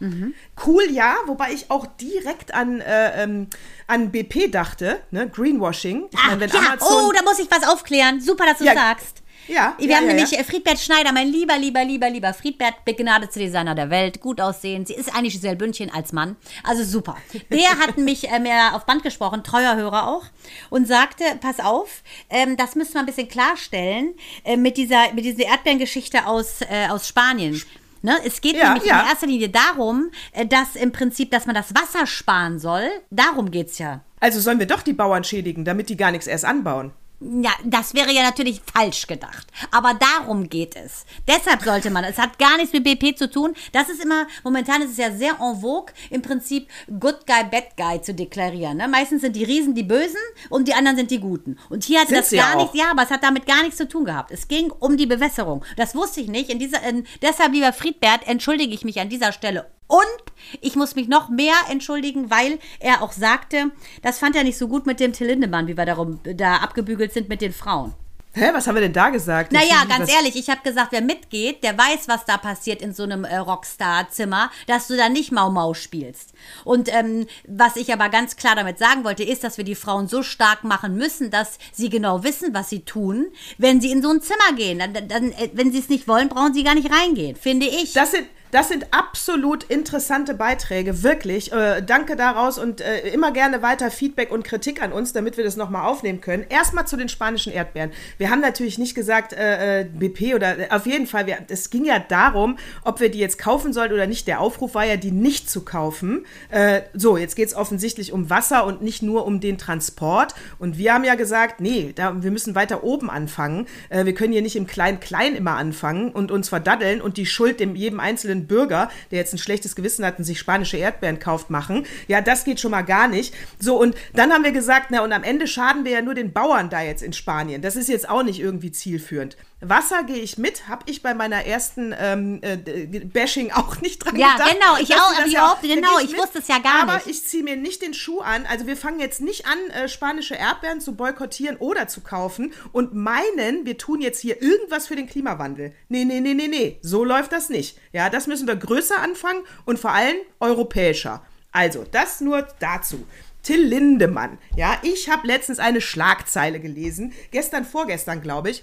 [0.66, 3.46] Cool, ja, wobei ich auch direkt an, äh, ähm,
[3.86, 5.28] an BP dachte, ne?
[5.28, 6.06] Greenwashing.
[6.10, 8.20] Ich meine, wenn ja, Amazon- oh, da muss ich was aufklären.
[8.20, 9.22] Super, dass du Ja, sagst.
[9.50, 10.40] Ja, Wir ja, haben ja, nämlich ja.
[10.40, 14.88] äh, Friedbert Schneider, mein lieber, lieber, lieber, lieber Friedbert, begnadete Designer der Welt, gut aussehend.
[14.88, 16.36] Sie ist eigentlich Giselle Bündchen als Mann.
[16.64, 17.16] Also super.
[17.50, 20.24] Der hat mich äh, mehr auf Band gesprochen, treuer Hörer auch,
[20.70, 25.24] und sagte, pass auf, ähm, das müssen wir ein bisschen klarstellen äh, mit dieser, mit
[25.24, 27.60] dieser Erdbeerengeschichte aus, äh, aus Spanien.
[28.02, 29.00] Ne, es geht Ja, nämlich ja.
[29.02, 32.88] in erster Linie darum, äh, dass im Prinzip, dass man das Wasser sparen soll.
[33.10, 34.00] Darum geht's ja.
[34.20, 36.92] Also sollen wir doch die Bauern schädigen, damit die gar nichts erst anbauen.
[37.22, 39.46] Ja, das wäre ja natürlich falsch gedacht.
[39.70, 41.04] Aber darum geht es.
[41.28, 43.54] Deshalb sollte man, es hat gar nichts mit BP zu tun.
[43.72, 47.76] Das ist immer, momentan ist es ja sehr en vogue, im Prinzip Good Guy, Bad
[47.76, 48.78] Guy zu deklarieren.
[48.78, 48.88] Ne?
[48.88, 50.16] Meistens sind die Riesen die Bösen
[50.48, 51.58] und die anderen sind die Guten.
[51.68, 52.62] Und hier hatte Sind das gar auch.
[52.62, 54.30] nichts, ja, aber es hat damit gar nichts zu tun gehabt.
[54.30, 55.62] Es ging um die Bewässerung.
[55.76, 56.48] Das wusste ich nicht.
[56.48, 59.66] In dieser, in, deshalb, lieber Friedbert, entschuldige ich mich an dieser Stelle.
[59.90, 63.72] Und ich muss mich noch mehr entschuldigen, weil er auch sagte,
[64.02, 67.12] das fand er nicht so gut mit dem Till Lindemann, wie wir darum, da abgebügelt
[67.12, 67.92] sind mit den Frauen.
[68.32, 69.50] Hä, was haben wir denn da gesagt?
[69.50, 73.02] Naja, ganz ehrlich, ich habe gesagt, wer mitgeht, der weiß, was da passiert in so
[73.02, 76.34] einem äh, Rockstar-Zimmer, dass du da nicht Mau Mau spielst.
[76.62, 80.06] Und ähm, was ich aber ganz klar damit sagen wollte, ist, dass wir die Frauen
[80.06, 83.26] so stark machen müssen, dass sie genau wissen, was sie tun,
[83.58, 84.78] wenn sie in so ein Zimmer gehen.
[84.78, 87.66] Dann, dann, dann, äh, wenn sie es nicht wollen, brauchen sie gar nicht reingehen, finde
[87.66, 87.94] ich.
[87.94, 91.52] Das sind, das sind absolut interessante Beiträge, wirklich.
[91.52, 95.44] Äh, danke daraus und äh, immer gerne weiter Feedback und Kritik an uns, damit wir
[95.44, 96.44] das nochmal aufnehmen können.
[96.48, 97.92] Erstmal zu den spanischen Erdbeeren.
[98.18, 101.70] Wir haben natürlich nicht gesagt, äh, äh, BP oder äh, auf jeden Fall, wir, es
[101.70, 104.26] ging ja darum, ob wir die jetzt kaufen sollten oder nicht.
[104.26, 106.26] Der Aufruf war ja, die nicht zu kaufen.
[106.50, 110.34] Äh, so, jetzt geht es offensichtlich um Wasser und nicht nur um den Transport.
[110.58, 113.66] Und wir haben ja gesagt, nee, da, wir müssen weiter oben anfangen.
[113.90, 117.76] Wir können hier nicht im Klein-Klein immer anfangen und uns verdaddeln und die Schuld dem
[117.76, 121.86] jedem einzelnen Bürger, der jetzt ein schlechtes Gewissen hat und sich spanische Erdbeeren kauft, machen.
[122.08, 123.34] Ja, das geht schon mal gar nicht.
[123.58, 126.32] So, und dann haben wir gesagt, na, und am Ende schaden wir ja nur den
[126.32, 127.62] Bauern da jetzt in Spanien.
[127.62, 129.36] Das ist jetzt auch nicht irgendwie zielführend.
[129.62, 134.16] Wasser gehe ich mit, habe ich bei meiner ersten ähm, äh, Bashing auch nicht dran
[134.16, 134.52] Ja, gedacht.
[134.54, 136.20] genau, ich auch, das ich ja auch, genau, ich mit.
[136.20, 137.06] wusste es ja gar Aber nicht.
[137.08, 138.46] ich ziehe mir nicht den Schuh an.
[138.46, 142.94] Also wir fangen jetzt nicht an, äh, spanische Erdbeeren zu boykottieren oder zu kaufen und
[142.94, 145.74] meinen, wir tun jetzt hier irgendwas für den Klimawandel.
[145.88, 146.78] Nee, nee, nee, nee, nee.
[146.82, 147.76] So läuft das nicht.
[147.92, 151.22] Ja, das müssen wir größer anfangen und vor allem europäischer.
[151.52, 153.04] Also, das nur dazu.
[153.42, 154.38] Till Lindemann.
[154.56, 157.12] Ja, ich habe letztens eine Schlagzeile gelesen.
[157.30, 158.62] Gestern, vorgestern, glaube ich.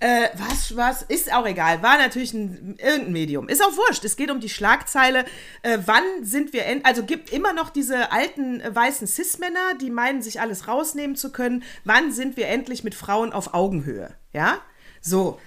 [0.00, 1.82] Äh, was, was, ist auch egal.
[1.82, 3.48] War natürlich ein, irgendein Medium.
[3.48, 4.04] Ist auch wurscht.
[4.04, 5.24] Es geht um die Schlagzeile.
[5.62, 9.90] Äh, wann sind wir, end also gibt immer noch diese alten äh, weißen Cis-Männer, die
[9.90, 11.64] meinen, sich alles rausnehmen zu können.
[11.84, 14.14] Wann sind wir endlich mit Frauen auf Augenhöhe?
[14.32, 14.58] Ja?
[15.00, 15.40] So.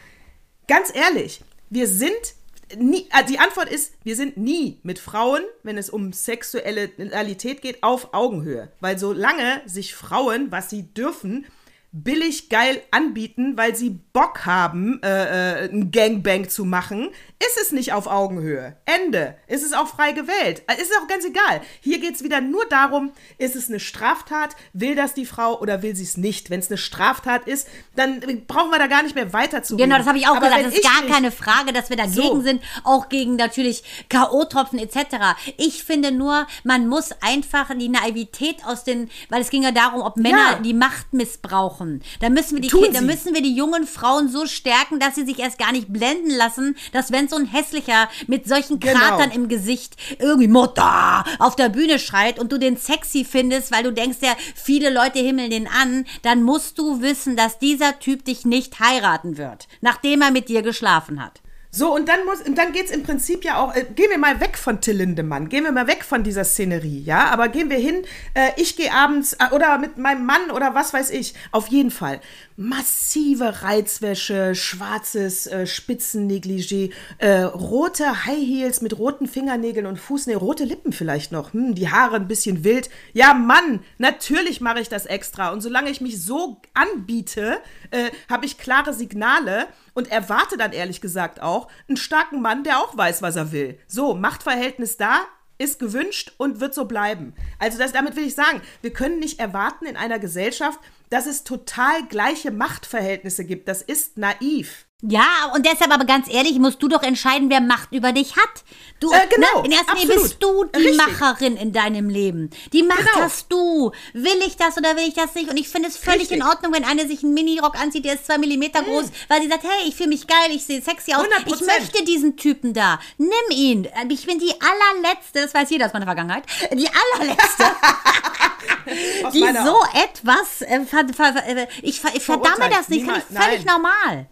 [0.68, 2.36] Ganz ehrlich, wir sind
[2.76, 7.84] nie, äh, die Antwort ist, wir sind nie mit Frauen, wenn es um Sexualität geht,
[7.84, 8.72] auf Augenhöhe.
[8.80, 11.46] Weil solange sich Frauen, was sie dürfen,
[11.92, 17.72] billig geil anbieten, weil sie Bock haben, äh, äh, ein Gangbang zu machen, ist es
[17.72, 18.76] nicht auf Augenhöhe.
[18.86, 19.36] Ende.
[19.48, 20.64] Ist es auch frei gewählt.
[20.68, 21.62] Äh, Ist auch ganz egal.
[21.82, 25.84] Hier geht es wieder nur darum, ist es eine Straftat, will das die Frau oder
[25.84, 26.50] will sie es nicht.
[26.50, 29.98] Wenn es eine Straftat ist, dann brauchen wir da gar nicht mehr weiter zu Genau,
[30.00, 30.66] das habe ich auch Aber gesagt.
[30.68, 32.42] Es ist gar keine Frage, dass wir dagegen So.
[32.42, 35.38] sind, auch gegen natürlich K.O.-Tropfen etc.
[35.58, 40.02] Ich finde nur, man muss einfach die Naivität aus den, weil es ging ja darum,
[40.02, 40.60] ob Männer Ja.
[40.60, 42.02] die Macht missbrauchen.
[42.20, 43.06] Da müssen wir die sie.
[43.06, 46.76] müssen wir die jungen Frauen so stärken, dass sie sich erst gar nicht blenden lassen,
[46.94, 49.00] dass wenn so ein hässlicher mit solchen Genau.
[49.00, 53.84] Kratern im Gesicht irgendwie Mutter auf der Bühne schreit und du den sexy findest, weil
[53.84, 58.26] du denkst ja, viele Leute himmeln den an, dann musst du wissen, dass dieser Typ
[58.26, 61.42] dich nicht heiraten wird, nachdem er mit dir geschlafen hat.
[61.70, 64.40] So, und dann muss, und dann geht's im Prinzip ja auch, äh, gehen wir mal
[64.40, 67.78] weg von Till Lindemann, gehen wir mal weg von dieser Szenerie, ja, aber gehen wir
[67.78, 68.04] hin,
[68.34, 71.92] äh, ich gehe abends, äh, oder mit meinem Mann oder was weiß ich, auf jeden
[71.92, 72.22] Fall.
[72.56, 80.64] Massive Reizwäsche, schwarzes äh, Spitzennegligé, äh, rote High Heels mit roten Fingernägeln und Fußnägeln, rote
[80.64, 82.90] Lippen vielleicht noch, hm, die Haare ein bisschen wild.
[83.14, 85.52] Ja, Mann, natürlich mache ich das extra.
[85.52, 87.60] Und solange ich mich so anbiete,
[87.92, 92.78] äh, habe ich klare Signale und erwarte dann ehrlich gesagt auch einen starken Mann, der
[92.78, 93.80] auch weiß, was er will.
[93.88, 95.22] So, Machtverhältnis da,
[95.58, 97.34] ist gewünscht und wird so bleiben.
[97.58, 100.80] Also das, damit will ich sagen, wir können nicht erwarten in einer Gesellschaft,
[101.10, 103.68] dass es total gleiche Machtverhältnisse gibt.
[103.68, 104.87] Das ist naiv.
[105.04, 108.64] Ja, und deshalb aber ganz ehrlich, musst du doch entscheiden, wer Macht über dich hat.
[109.00, 110.98] Du, Äh, genau, ne, in erster Linie bist du die Richtig.
[110.98, 112.50] Macherin in deinem Leben.
[112.74, 113.20] Die Macht Genau.
[113.26, 113.92] hast du.
[114.14, 115.52] Will ich das oder will ich das nicht?
[115.52, 116.38] Und ich finde es völlig Richtig.
[116.38, 119.50] In Ordnung, wenn eine sich einen Minirock anzieht, der ist zwei Millimeter groß, weil sie
[119.50, 121.22] sagt, hey, ich fühle mich geil, ich sehe sexy aus.
[121.28, 121.46] 100%.
[121.46, 123.00] Ich möchte diesen Typen da.
[123.20, 123.88] Nimm ihn.
[124.10, 127.66] Ich bin die allerletzte, das weiß jeder aus meiner Vergangenheit, die allerletzte,
[129.32, 129.94] die so auch.
[129.94, 132.74] etwas, äh, ver, ver, äh, ich, ver, ich verdamme Verurteilt.
[132.80, 133.76] das nicht, finde ich völlig Nein.
[133.76, 134.28] normal.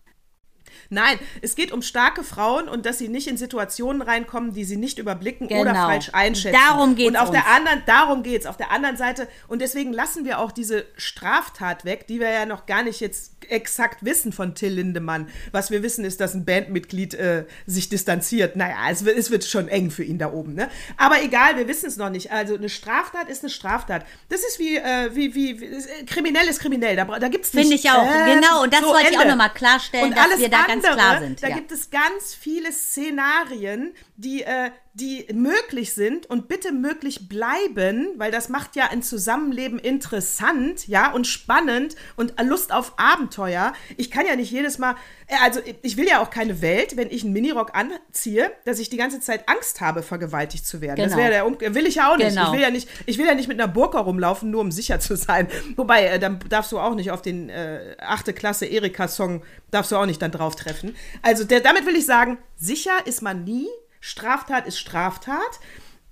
[0.90, 4.78] Nein, es geht um starke Frauen und dass sie nicht in Situationen reinkommen, die sie
[4.78, 5.88] nicht überblicken oder Genau.
[5.88, 6.58] falsch einschätzen.
[6.68, 7.50] Darum geht's Und auf der uns.
[7.56, 8.46] anderen, darum geht's.
[8.46, 12.46] Auf der anderen Seite und deswegen lassen wir auch diese Straftat weg, die wir ja
[12.46, 15.28] noch gar nicht jetzt exakt wissen von Till Lindemann.
[15.52, 18.56] Was wir wissen ist, dass ein Bandmitglied äh, sich distanziert.
[18.56, 20.56] Naja, es wird, es wird schon eng für ihn da oben.
[20.56, 20.68] Ne?
[20.98, 22.32] Aber egal, wir wissen es noch nicht.
[22.32, 24.04] Also eine Straftat ist eine Straftat.
[24.30, 26.96] Das ist wie, äh, wie, wie, wie äh, kriminell ist kriminell.
[26.96, 27.62] Da, da gibt's nicht.
[27.70, 28.04] Finde ich auch.
[28.04, 29.34] äh, Genau, und das so, wollte ich auch Ende.
[29.36, 31.56] noch mal klarstellen, Und dass alles wir da ganz klar sind, Da ja.
[31.56, 38.32] gibt es ganz viele Szenarien, die, äh, die möglich sind und bitte möglich bleiben, weil
[38.32, 43.74] das macht ja ein Zusammenleben interessant, ja, und spannend und Lust auf Abenteuer.
[43.98, 44.96] Ich kann ja nicht jedes Mal,
[45.28, 48.90] äh, also ich will ja auch keine Welt, wenn ich einen Minirock anziehe, dass ich
[48.90, 50.96] die ganze Zeit Angst habe, vergewaltigt zu werden.
[50.98, 51.18] Das Genau.
[51.18, 52.30] wäre der um will ich ja auch nicht.
[52.30, 52.48] Genau.
[52.48, 55.00] Ich will ja nicht, ich will ja nicht mit einer Burka rumlaufen, nur um sicher
[55.02, 55.50] zu sein.
[55.76, 58.34] Wobei, äh, dann darfst du auch nicht auf den äh, 8.
[58.34, 60.96] Klasse Erika-Song, darfst du auch nicht dann drauf treffen.
[61.22, 63.68] Also der, damit will ich sagen, sicher ist man nie,
[64.06, 65.60] Straftat ist Straftat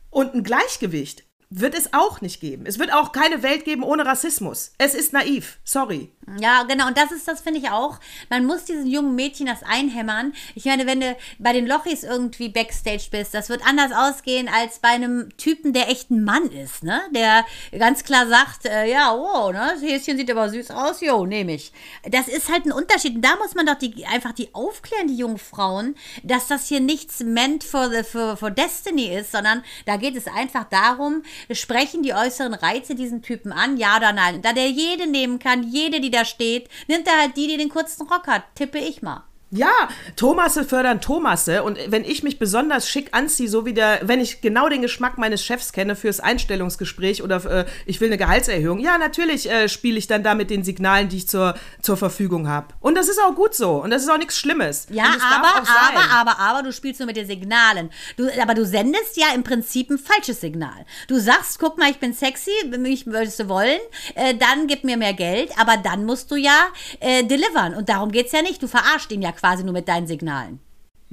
[0.09, 2.65] und ein Gleichgewicht wird es auch nicht geben.
[2.65, 4.73] Es wird auch keine Welt geben ohne Rassismus.
[4.79, 5.59] Es ist naiv.
[5.63, 6.09] Sorry.
[6.39, 6.87] Ja, genau.
[6.87, 7.99] Und das ist, das finde ich auch.
[8.29, 10.33] Man muss diesen jungen Mädchen das einhämmern.
[10.55, 14.79] Ich meine, wenn du bei den Lochis irgendwie Backstage bist, das wird anders ausgehen als
[14.79, 17.01] bei einem Typen, der echt ein Mann ist, ne?
[17.11, 17.45] Der
[17.77, 19.73] ganz klar sagt, äh, ja, wow, ne?
[19.73, 21.71] Das Häschen sieht aber süß aus, jo, nehme ich.
[22.09, 23.15] Das ist halt ein Unterschied.
[23.15, 26.79] Und da muss man doch die, einfach die aufklären, die jungen Frauen, dass das hier
[26.79, 32.03] nichts meant for, the, for, for destiny ist, sondern da geht es einfach darum, sprechen
[32.03, 34.41] die äußeren Reize diesen Typen an, ja oder nein.
[34.41, 37.69] Da der jede nehmen kann, jede, die da steht, nimmt er halt die, die den
[37.69, 38.43] kurzen Rock hat.
[38.55, 39.23] Tippe ich mal.
[39.55, 39.71] Ja,
[40.15, 41.61] Thomasse fördern Thomasse.
[41.61, 45.19] Und wenn ich mich besonders schick anziehe, so wie der, wenn ich genau den Geschmack
[45.19, 49.99] meines Chefs kenne fürs Einstellungsgespräch oder äh, ich will eine Gehaltserhöhung, ja, natürlich äh, spiele
[49.99, 52.69] ich dann da mit den Signalen, die ich zur, zur Verfügung habe.
[52.79, 53.83] Und das ist auch gut so.
[53.83, 54.87] Und das ist auch nichts Schlimmes.
[54.89, 57.91] Ja, es aber, aber, aber, aber, du spielst nur mit den Signalen.
[58.17, 60.83] Du, aber du sendest ja im Prinzip ein falsches Signal.
[61.07, 63.79] Du sagst, guck mal, ich bin sexy, mich würdest du wollen,
[64.15, 67.75] äh, dann gib mir mehr Geld, aber dann musst du ja äh, delivern.
[67.75, 68.63] Und darum geht's ja nicht.
[68.63, 70.59] Du verarscht ihn ja quasi nur mit deinen Signalen.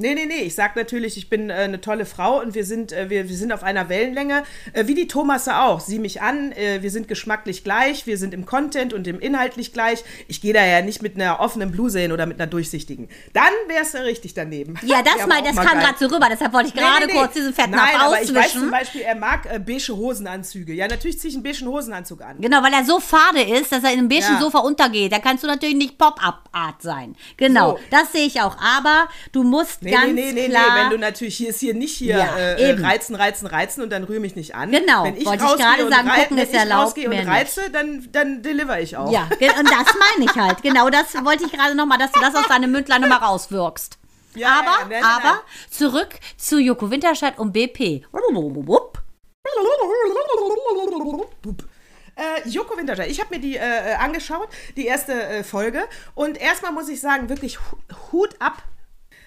[0.00, 0.42] Nee, nee, nee.
[0.42, 3.36] Ich sag natürlich, ich bin äh, eine tolle Frau und wir sind, äh, wir, wir
[3.36, 5.80] sind auf einer Wellenlänge, äh, wie die Thomasse auch.
[5.80, 9.72] Sieh mich an, äh, wir sind geschmacklich gleich, wir sind im Content und im inhaltlich
[9.72, 10.02] gleich.
[10.26, 13.08] Ich gehe da ja nicht mit einer offenen Bluse hin oder mit einer durchsichtigen.
[13.34, 14.78] Dann wär's ja richtig daneben.
[14.82, 17.18] Ja, das, mal, das auch kam gerade so rüber, deshalb wollte ich gerade nee, nee.
[17.18, 18.70] kurz diesen fetten Nein, Ab aber ich weiß zum.
[18.70, 20.72] Beispiel, er mag äh, beige Hosenanzüge.
[20.72, 22.40] Ja, natürlich ziehe ich einen beigen Hosenanzug an.
[22.40, 24.40] Genau, weil er so fade ist, dass er in einem beigen Ja.
[24.40, 25.12] Sofa untergeht.
[25.12, 27.16] Da kannst du natürlich nicht Pop-Up-Art sein.
[27.36, 27.80] Genau, So.
[27.90, 28.56] das sehe ich auch.
[28.58, 30.62] Aber du musst Nee, ganz nee, nee, klar...
[30.76, 33.90] nee, wenn du natürlich hier ist hier nicht hier Ja, äh, reizen, reizen, reizen und
[33.90, 34.70] dann rühre mich nicht an.
[34.70, 36.86] Genau, wenn ich wollte ich rausgehe gerade und sagen, rei- gucken wenn ist ich erlaubt,
[36.86, 37.30] rausgehe und mehr nicht.
[37.32, 39.12] reize, dann, dann deliver ich auch.
[39.12, 39.22] Ja,
[39.58, 40.62] und das meine ich halt.
[40.62, 43.98] Genau das wollte ich gerade nochmal, dass du das aus deinem Mündlein nochmal rauswirkst.
[44.36, 45.38] Ja, aber, ja, nein, aber nein.
[45.70, 48.04] zurück zu Joko Winterscheid und BP.
[52.16, 55.82] Äh, Joko Winterscheid, ich habe mir die äh, angeschaut, die erste äh, Folge.
[56.14, 57.76] Und erstmal muss ich sagen, wirklich Hu-
[58.12, 58.62] Hut ab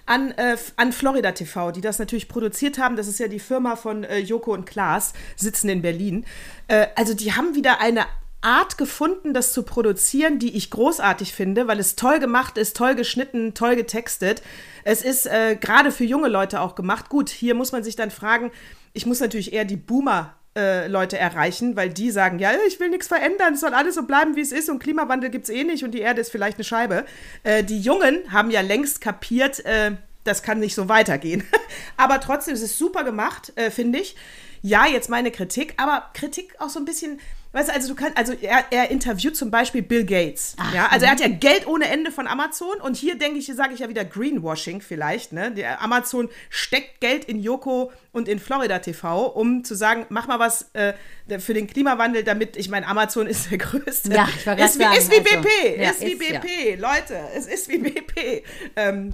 [0.05, 2.95] an, äh, an Florida TV, die das natürlich produziert haben.
[2.95, 6.25] Das ist ja die Firma von äh, Joko und Klaas, sitzen in Berlin.
[6.67, 8.05] Äh, also die haben wieder eine
[8.41, 12.93] Art gefunden, das zu produzieren, die ich großartig finde, weil es toll gemacht ist, toll
[12.93, 14.43] geschnitten, toll getextet.
[14.83, 17.07] Es ist äh, gerade für junge Leute auch gemacht.
[17.07, 18.51] Gut, hier muss man sich dann fragen,
[18.91, 22.89] ich muss natürlich eher die Boomer äh, Leute erreichen, weil die sagen, ja, ich will
[22.89, 25.63] nichts verändern, es soll alles so bleiben, wie es ist und Klimawandel gibt es eh
[25.63, 27.05] nicht und die Erde ist vielleicht eine Scheibe.
[27.43, 29.91] Äh, die Jungen haben ja längst kapiert, äh,
[30.23, 31.43] das kann nicht so weitergehen.
[31.97, 34.15] aber trotzdem, es ist super gemacht, äh, finde ich.
[34.61, 37.19] Ja, jetzt meine Kritik, aber Kritik auch so ein bisschen,
[37.53, 40.55] weißt du, also du kannst, also er, er interviewt zum Beispiel Bill Gates.
[40.73, 43.73] ja, also er hat ja Geld ohne Ende von Amazon und hier denke ich, sage
[43.73, 45.51] ich ja wieder Greenwashing vielleicht, ne?
[45.51, 50.39] Der Amazon steckt Geld in Joko und in Florida TV, um zu sagen, mach mal
[50.39, 50.93] was äh,
[51.39, 54.13] für den Klimawandel, damit, ich meine, Amazon ist der größte.
[54.13, 56.39] Ja, ich grad ist, wie, sagen, ist wie also, BP, ja, ist wie ist, ja.
[56.39, 58.43] BP, Leute, es ist wie BP.
[58.75, 59.13] Ähm,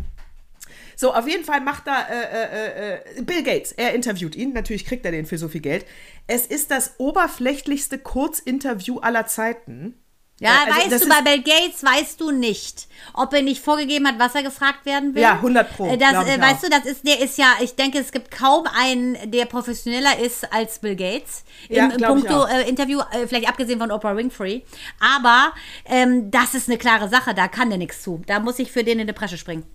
[0.99, 4.85] so, auf jeden Fall macht da äh, äh, äh, Bill Gates, er interviewt ihn, natürlich
[4.85, 5.85] kriegt er den für so viel Geld.
[6.31, 9.95] Es ist das oberflächlichste Kurzinterview aller Zeiten.
[10.39, 14.19] Ja, Also, weißt du, bei Bill Gates weißt du nicht, ob er nicht vorgegeben hat,
[14.19, 15.21] was er gefragt werden will.
[15.23, 16.69] Ja, 100 Pro, Äh, Das, äh, weißt auch.
[16.69, 20.53] du, das ist, der ist ja, ich denke, es gibt kaum einen, der professioneller ist
[20.53, 24.63] als Bill Gates Ja, im ich Punkto äh, Interview, äh, vielleicht abgesehen von Oprah Winfrey.
[24.99, 25.51] Aber
[25.85, 28.21] ähm, das ist eine klare Sache, da kann der nichts zu.
[28.27, 29.65] Da muss ich für den in die Bresche springen.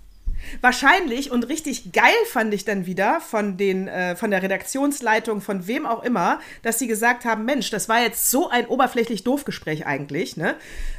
[0.61, 5.67] Wahrscheinlich und richtig geil fand ich dann wieder von den äh, von der Redaktionsleitung von
[5.67, 9.45] wem auch immer, dass sie gesagt haben, Mensch, das war jetzt so ein oberflächlich doof
[9.45, 10.57] Gespräch eigentlich, ne?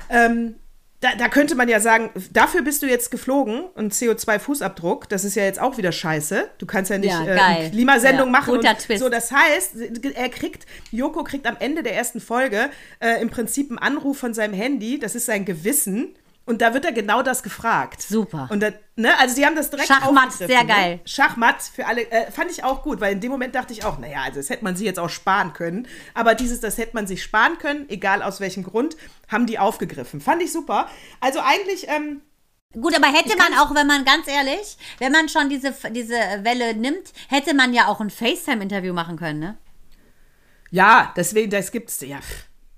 [0.09, 0.55] Ähm,
[1.01, 5.35] da, da könnte man ja sagen, dafür bist du jetzt geflogen und CO2-Fußabdruck, das ist
[5.35, 6.49] ja jetzt auch wieder scheiße.
[6.57, 8.55] Du kannst ja nicht Ja, äh, Klimasendung Ja, machen.
[8.55, 9.03] guter und Twist.
[9.03, 9.75] So, das heißt,
[10.15, 14.33] er kriegt, Joko kriegt am Ende der ersten Folge äh, im Prinzip einen Anruf von
[14.33, 16.15] seinem Handy, das ist sein Gewissen.
[16.45, 18.03] Und da wird er genau das gefragt.
[18.03, 18.47] Super.
[18.51, 20.67] Und da, ne, also sie haben das direkt Schachmatt, sehr ne?
[20.67, 20.99] geil.
[21.05, 23.97] Schachmatt für alle, äh, fand ich auch gut, weil in dem Moment dachte ich auch,
[23.97, 25.87] naja, also das hätte man sich jetzt auch sparen können.
[26.13, 28.95] Aber dieses, das hätte man sich sparen können, egal aus welchem Grund,
[29.27, 30.21] haben die aufgegriffen.
[30.21, 30.87] Fand ich super.
[31.19, 32.21] Also eigentlich, ähm,
[32.73, 36.75] Gut, aber hätte man auch, wenn man ganz ehrlich, wenn man schon diese, diese Welle
[36.75, 39.57] nimmt, hätte man ja auch ein FaceTime-Interview machen können, ne?
[40.71, 42.19] ja, deswegen, das gibt's, ja,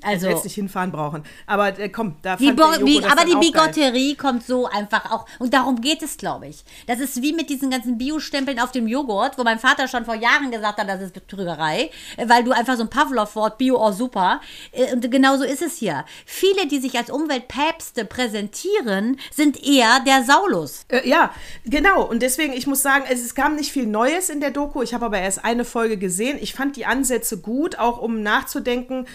[0.04, 1.24] Also- jetzt nicht hinfahren brauchen.
[1.48, 3.36] Aber äh, komm, da Die fand Bo wie, aber die.
[3.36, 5.26] Bigotterie kommt so einfach auch.
[5.40, 6.64] Und darum geht es, glaube ich.
[6.86, 10.14] Das ist wie mit diesen ganzen Bio-Stempeln auf dem Joghurt, wo mein Vater schon vor
[10.14, 13.92] Jahren gesagt hat, das ist Betrügerei, äh, weil du einfach so ein Pavlov-Wort, Bio, oh
[13.92, 14.40] super.
[14.72, 16.06] Äh, Und genauso ist es hier.
[16.26, 20.86] Viele, die sich als Umweltpäpste präsentieren, sind eher der Saulus.
[20.90, 21.32] Äh, ja,
[21.66, 22.04] genau.
[22.04, 24.84] Und deswegen, ich muss sagen, es, es kam nicht viel Neues in der Doku.
[24.84, 26.38] Ich habe aber erst eine Folge gesehen.
[26.40, 29.08] Ich fand die Ansätze gut, auch um nachzudenken.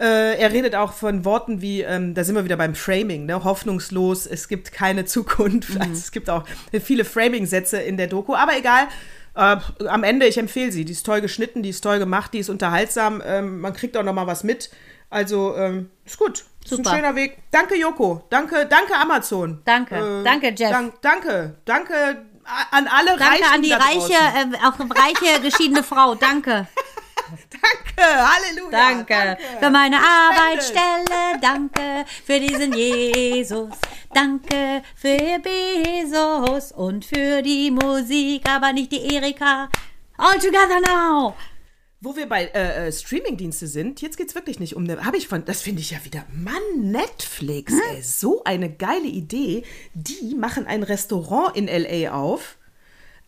[0.00, 3.44] Äh, er redet auch von Worten wie, ähm, da sind wir wieder beim Framing, ne?
[3.44, 5.78] hoffnungslos, es gibt keine Zukunft.
[5.78, 6.44] Also, es gibt auch
[6.82, 8.88] viele Framing-Sätze in der Doku, aber egal.
[9.34, 10.86] Äh, am Ende, ich empfehle sie.
[10.86, 13.22] Die ist toll geschnitten, die ist toll gemacht, die ist unterhaltsam.
[13.24, 14.70] Ähm, man kriegt auch noch mal was mit.
[15.10, 16.44] Also, ähm, ist gut.
[16.64, 16.90] Ist Super.
[16.90, 17.36] ein schöner Weg.
[17.50, 18.24] Danke, Joko.
[18.30, 19.60] Danke, danke, Amazon.
[19.66, 20.22] Danke.
[20.24, 20.70] Danke, Jeff.
[20.70, 21.94] Dank, danke, danke
[22.70, 26.14] an alle Danke Reichen an die da reiche, äh, auch reiche geschiedene Frau.
[26.14, 26.66] Danke.
[27.50, 28.70] Danke, Halleluja.
[28.70, 33.70] Danke für meine Arbeitsstelle, danke für diesen Jesus,
[34.12, 39.68] danke für Bezos und für die Musik, aber nicht die Erika.
[40.16, 41.34] All together now.
[42.02, 45.04] Wo wir bei äh, äh, Streamingdienste sind, jetzt geht's wirklich nicht um eine.
[45.04, 46.24] Habe ich von, das finde ich ja wieder.
[46.32, 47.80] Mann, Netflix, Hm?
[47.94, 49.64] ey, so eine geile Idee.
[49.92, 52.56] Die machen ein Restaurant in LA auf.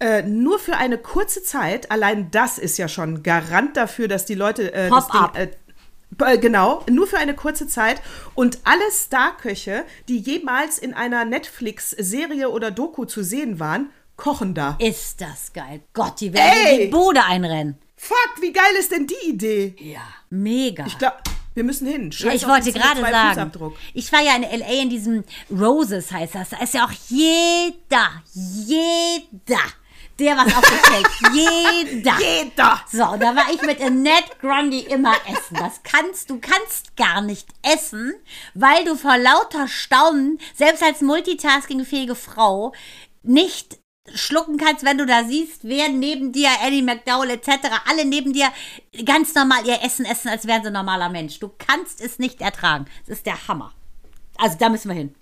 [0.02, 1.92] Äh, nur für eine kurze Zeit.
[1.92, 5.06] Allein das ist ja schon Garant dafür, dass die Leute äh, das.
[5.06, 8.02] Ding, äh, äh, Genau, nur für eine kurze Zeit.
[8.34, 14.76] Und alle Starköche, die jemals in einer Netflix-Serie oder Doku zu sehen waren, kochen da.
[14.80, 15.80] Ist das geil.
[15.92, 16.74] Gott, die werden Ey!
[16.74, 17.78] in die Bude einrennen.
[17.96, 19.76] Fuck, wie geil ist denn die Idee?
[19.78, 20.02] Ja.
[20.30, 20.84] Mega.
[20.84, 21.18] Ich glaube,
[21.54, 22.10] wir müssen hin.
[22.10, 23.72] Ja, Scheiß ich auf wollte den gerade sagen, CO2-Fußabdruck.
[23.94, 24.82] ich war ja in L.A.
[24.82, 26.48] in diesem Roses heißt das.
[26.50, 29.62] Da ist ja auch jeder, jeder,
[30.18, 31.08] der was auf sich hält.
[31.32, 32.18] Jeder.
[32.18, 32.80] Jeder.
[32.90, 35.56] So, und da war ich mit Annette Grundy immer essen.
[35.58, 38.14] Das kannst, du kannst gar nicht essen,
[38.54, 42.72] weil du vor lauter Staunen, selbst als multitaskingfähige Frau,
[43.22, 43.78] nicht
[44.14, 48.48] schlucken kannst, wenn du da siehst, wer neben dir, Eddie McDowell etc., alle neben dir
[49.04, 51.38] ganz normal ihr Essen essen, als wären sie ein normaler Mensch.
[51.38, 52.86] Du kannst es nicht ertragen.
[53.06, 53.72] Das ist der Hammer.
[54.38, 55.14] Also da müssen wir hin.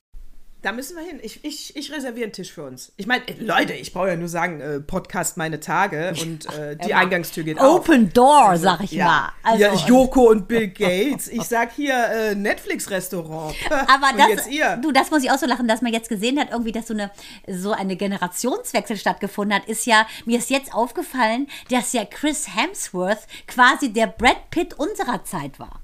[0.63, 1.19] Da müssen wir hin.
[1.23, 2.93] Ich, ich, ich reserviere einen Tisch für uns.
[2.99, 6.93] Ich meine, Leute, ich brauche ja nur sagen, äh, Podcast meine Tage und äh, die
[6.93, 7.81] Eingangstür geht auf.
[7.81, 9.33] Open Door, sag ich mal.
[9.43, 11.29] Also, ja, Joko und Bill Gates.
[11.29, 13.55] Ich sag hier äh, Netflix-Restaurant.
[13.71, 14.77] Aber das, jetzt ihr.
[14.77, 16.95] du, das muss ich auch so lachen, dass man jetzt gesehen hat, irgendwie, dass so
[16.95, 17.11] eine,
[17.49, 23.27] so eine Generationswechsel stattgefunden hat, ist ja, mir ist jetzt aufgefallen, dass ja Chris Hemsworth
[23.47, 25.80] quasi der Brad Pitt unserer Zeit war.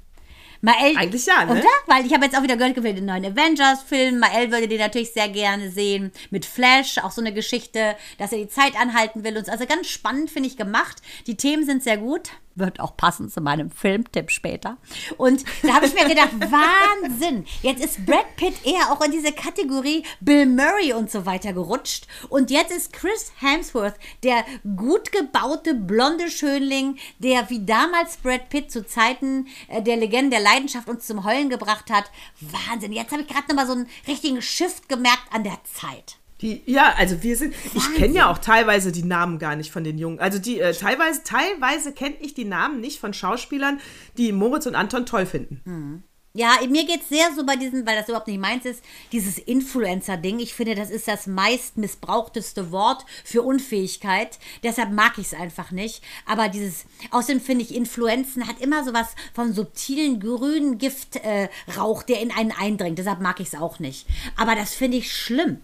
[0.67, 1.53] Mael, Eigentlich ja, ne?
[1.53, 1.63] Oder?
[1.87, 4.19] Weil ich habe jetzt auch wieder gehört, gefällt den neuen Avengers-Film.
[4.19, 6.11] Mael würde den natürlich sehr gerne sehen.
[6.31, 9.37] Mit Flash, auch so eine Geschichte, dass er die Zeit anhalten will.
[9.37, 9.53] Und so.
[9.53, 10.97] Also ganz spannend, finde ich, gemacht.
[11.29, 12.31] Die Themen sind sehr gut.
[12.57, 14.79] Wird auch passen zu meinem Filmtipp später.
[15.17, 19.33] Und da habe ich mir gedacht, Wahnsinn, jetzt ist Brad Pitt eher auch in diese
[19.33, 22.07] Kategorie Bill Murray und so weiter gerutscht.
[22.29, 24.45] Und jetzt ist Chris Hemsworth der
[24.77, 30.41] gut gebaute blonde Schönling, der wie damals Brad Pitt zu Zeiten äh, der Legende der
[30.41, 32.11] Leidenschaft uns zum Heulen gebracht hat.
[32.41, 36.19] Wahnsinn, jetzt habe ich gerade nochmal so einen richtigen Shift gemerkt an der Zeit.
[36.43, 39.85] Die, ja, also wir sind, ich kenne ja auch teilweise die Namen gar nicht von
[39.85, 40.19] den Jungen.
[40.19, 43.81] Also die, äh, teilweise, teilweise kenne ich die Namen nicht von Schauspielern,
[44.19, 45.61] die Moritz und Anton toll finden.
[45.65, 46.03] Hm.
[46.37, 49.39] Ja, mir geht es sehr so bei diesem, weil das überhaupt nicht meins ist, dieses
[49.39, 50.39] Influencer-Ding.
[50.39, 54.39] Ich finde, das ist das meist missbrauchteste Wort für Unfähigkeit.
[54.63, 56.03] Deshalb mag ich es einfach nicht.
[56.27, 62.21] Aber dieses, außerdem finde ich, Influenzen hat immer sowas von subtilen grünen Giftrauch, äh, der
[62.21, 62.99] in einen eindringt.
[62.99, 64.07] Deshalb mag ich es auch nicht.
[64.37, 65.63] Aber das finde ich schlimm.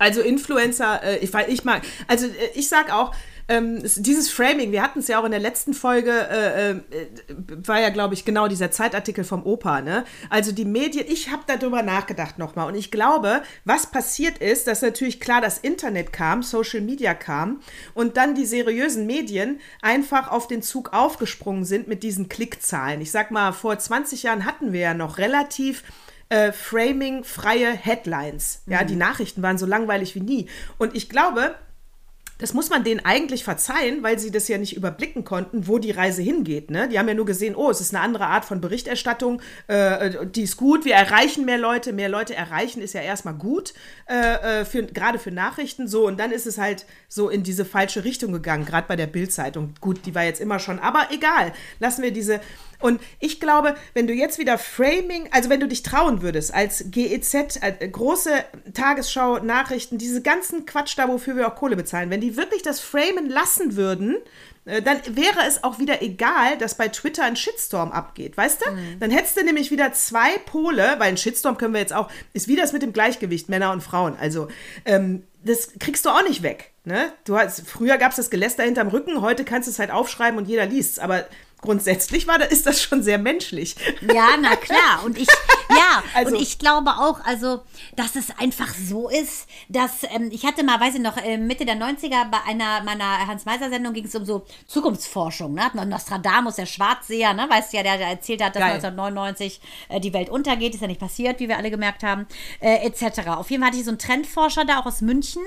[0.00, 3.14] Also Influencer, äh, ich, weil ich mag, also äh, ich sag auch,
[3.48, 6.80] ähm, dieses Framing, wir hatten es ja auch in der letzten Folge, äh, äh,
[7.66, 10.04] war ja, glaube ich, genau dieser Zeitartikel vom Opa, ne?
[10.30, 14.82] Also die Medien, ich habe darüber nachgedacht nochmal und ich glaube, was passiert ist, dass
[14.82, 17.60] natürlich klar das Internet kam, Social Media kam
[17.92, 23.00] und dann die seriösen Medien einfach auf den Zug aufgesprungen sind mit diesen Klickzahlen.
[23.02, 25.82] Ich sag mal, vor 20 Jahren hatten wir ja noch relativ
[26.30, 28.62] äh, Framing-freie Headlines.
[28.66, 28.86] Ja, mhm.
[28.86, 30.48] die Nachrichten waren so langweilig wie nie.
[30.78, 31.54] Und ich glaube,
[32.40, 35.90] das muss man denen eigentlich verzeihen, weil sie das ja nicht überblicken konnten, wo die
[35.90, 36.70] Reise hingeht.
[36.70, 36.88] Ne?
[36.88, 40.42] Die haben ja nur gesehen, oh, es ist eine andere Art von Berichterstattung, äh, die
[40.42, 43.74] ist gut, wir erreichen mehr Leute, mehr Leute erreichen ist ja erstmal gut,
[44.06, 46.06] äh, äh für, gerade für Nachrichten so.
[46.06, 49.74] Und dann ist es halt so in diese falsche Richtung gegangen, gerade bei der Bildzeitung.
[49.80, 52.40] Gut, die war jetzt immer schon, aber egal, lassen wir diese
[52.80, 56.84] und ich glaube, wenn du jetzt wieder Framing, also wenn du dich trauen würdest, als
[56.90, 58.30] GEZ, als äh, große
[58.74, 62.80] Tagesschau, Nachrichten, diese ganzen Quatsch da, wofür wir auch Kohle bezahlen, wenn die wirklich das
[62.80, 64.16] Framen lassen würden,
[64.64, 68.70] äh, dann wäre es auch wieder egal, dass bei Twitter ein Shitstorm abgeht, weißt du?
[68.70, 69.00] Mhm.
[69.00, 72.48] Dann hättest du nämlich wieder zwei Pole, weil ein Shitstorm können wir jetzt auch, ist
[72.48, 74.16] wie das mit dem Gleichgewicht Männer und Frauen.
[74.20, 74.48] Also,
[74.84, 76.72] ähm, das kriegst du auch nicht weg.
[76.84, 77.12] Ne?
[77.24, 80.38] Du hast, früher gab es das Geläster hinterm Rücken, heute kannst du es halt aufschreiben
[80.38, 80.98] und jeder liest es.
[80.98, 81.24] Aber
[81.60, 83.76] grundsätzlich war, da ist das schon sehr menschlich.
[84.00, 85.02] Ja, na klar.
[85.04, 85.28] Und ich,
[85.90, 87.60] ja, also, und ich glaube auch, also,
[87.96, 91.64] dass es einfach so ist, dass ähm, ich hatte mal, weiß ich noch, äh, Mitte
[91.64, 95.70] der 90er bei einer meiner Hans-Meiser-Sendung ging es um so Zukunftsforschung, ne?
[95.86, 97.46] Nostradamus, der Schwarzseher, ne?
[97.48, 98.74] Weißt du ja, der, der erzählt hat, dass Geil.
[98.74, 102.26] 1999 äh, die Welt untergeht, ist ja nicht passiert, wie wir alle gemerkt haben,
[102.60, 103.28] äh, etc.
[103.28, 105.42] Auf jeden Fall hatte ich so einen Trendforscher da, auch aus München,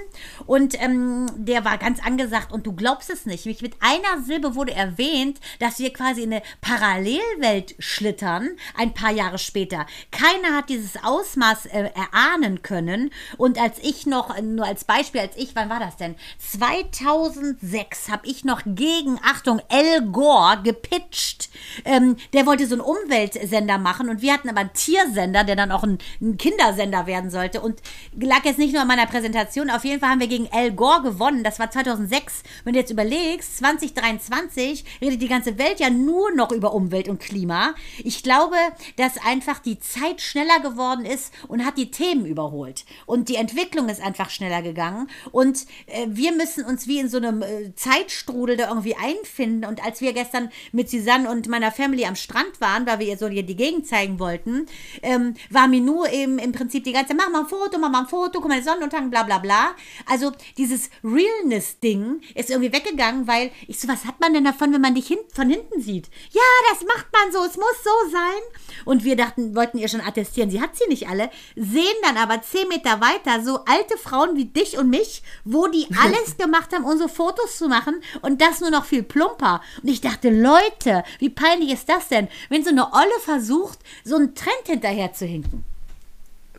[0.45, 4.73] und ähm, der war ganz angesagt, und du glaubst es nicht, mit einer Silbe wurde
[4.73, 9.85] erwähnt, dass wir quasi in eine Parallelwelt schlittern, ein paar Jahre später.
[10.33, 13.11] Keiner hat dieses Ausmaß äh, erahnen können.
[13.37, 16.15] Und als ich noch, nur als Beispiel, als ich, wann war das denn?
[16.39, 21.49] 2006 habe ich noch gegen, Achtung, El Gore gepitcht.
[21.85, 25.71] Ähm, der wollte so einen Umweltsender machen und wir hatten aber einen Tiersender, der dann
[25.71, 27.61] auch ein, ein Kindersender werden sollte.
[27.61, 27.79] Und
[28.19, 31.03] lag jetzt nicht nur an meiner Präsentation, auf jeden Fall haben wir gegen El Gore
[31.03, 31.43] gewonnen.
[31.43, 32.43] Das war 2006.
[32.63, 37.19] Wenn du jetzt überlegst, 2023 redet die ganze Welt ja nur noch über Umwelt und
[37.19, 37.75] Klima.
[38.03, 38.55] Ich glaube,
[38.97, 42.85] dass einfach die Zeit schneller geworden ist und hat die Themen überholt.
[43.05, 45.09] Und die Entwicklung ist einfach schneller gegangen.
[45.31, 49.65] Und äh, wir müssen uns wie in so einem äh, Zeitstrudel da irgendwie einfinden.
[49.65, 53.17] Und als wir gestern mit Susanne und meiner Family am Strand waren, weil wir ihr
[53.17, 54.67] so die Gegend zeigen wollten,
[55.01, 58.01] ähm, war Minou eben im Prinzip die ganze Zeit, mach mal ein Foto, mach mal
[58.01, 59.75] ein Foto, guck mal den Sonnenuntergang, bla bla bla.
[60.05, 64.81] Also dieses Realness-Ding ist irgendwie weggegangen, weil ich so, was hat man denn davon, wenn
[64.81, 66.09] man dich hin von hinten sieht.
[66.31, 68.41] Ja, das macht man so, es muss so sein.
[68.85, 72.41] Und wir dachten, wollten ihr schon attestieren, sie hat sie nicht alle, sehen dann aber
[72.41, 76.85] zehn Meter weiter so alte Frauen wie dich und mich, wo die alles gemacht haben,
[76.85, 79.61] unsere Fotos zu machen und das nur noch viel plumper.
[79.81, 84.15] Und ich dachte, Leute, wie peinlich ist das denn, wenn so eine Olle versucht, so
[84.15, 85.63] einen Trend hinterher zu hinken.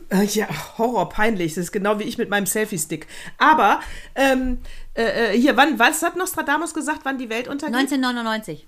[0.09, 1.55] Äh, ja, Horror, peinlich.
[1.55, 3.07] Das ist genau wie ich mit meinem Selfie-Stick.
[3.37, 3.79] Aber,
[4.13, 4.59] ähm,
[4.93, 7.75] äh, äh hier, wann, was hat Nostradamus gesagt, wann die Welt untergeht?
[7.75, 8.67] 1999.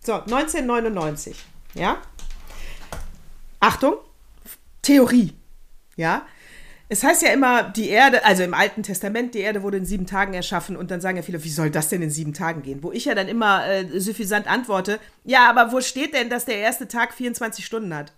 [0.00, 1.36] So, 1999.
[1.74, 1.96] Ja?
[3.60, 3.94] Achtung,
[4.84, 5.32] Theorie.
[5.96, 6.26] Ja?
[6.88, 10.06] Es heißt ja immer, die Erde, also im Alten Testament, die Erde wurde in sieben
[10.06, 12.82] Tagen erschaffen und dann sagen ja viele, wie soll das denn in sieben Tagen gehen?
[12.82, 16.58] Wo ich ja dann immer äh, suffisant antworte, ja, aber wo steht denn, dass der
[16.58, 18.12] erste Tag 24 Stunden hat?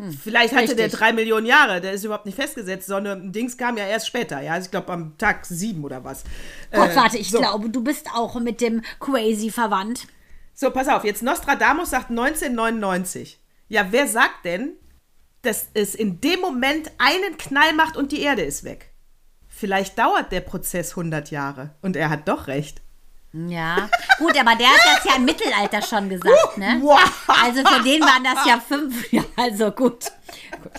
[0.00, 0.78] Hm, Vielleicht hatte richtig.
[0.78, 4.40] der drei Millionen Jahre, der ist überhaupt nicht festgesetzt, sondern Dings kam ja erst später,
[4.40, 6.24] ja, also ich glaube am Tag sieben oder was.
[6.72, 7.38] Gott, äh, warte, ich so.
[7.38, 10.06] glaube, du bist auch mit dem Crazy verwandt.
[10.54, 13.40] So, pass auf, jetzt Nostradamus sagt 1999.
[13.68, 14.72] Ja, wer sagt denn,
[15.42, 18.92] dass es in dem Moment einen Knall macht und die Erde ist weg?
[19.48, 22.80] Vielleicht dauert der Prozess 100 Jahre und er hat doch recht.
[23.32, 26.80] Ja, gut, aber der hat das ja im Mittelalter schon gesagt, ne?
[27.26, 30.06] Also für den waren das ja fünf, ja, also gut.
[30.62, 30.72] gut.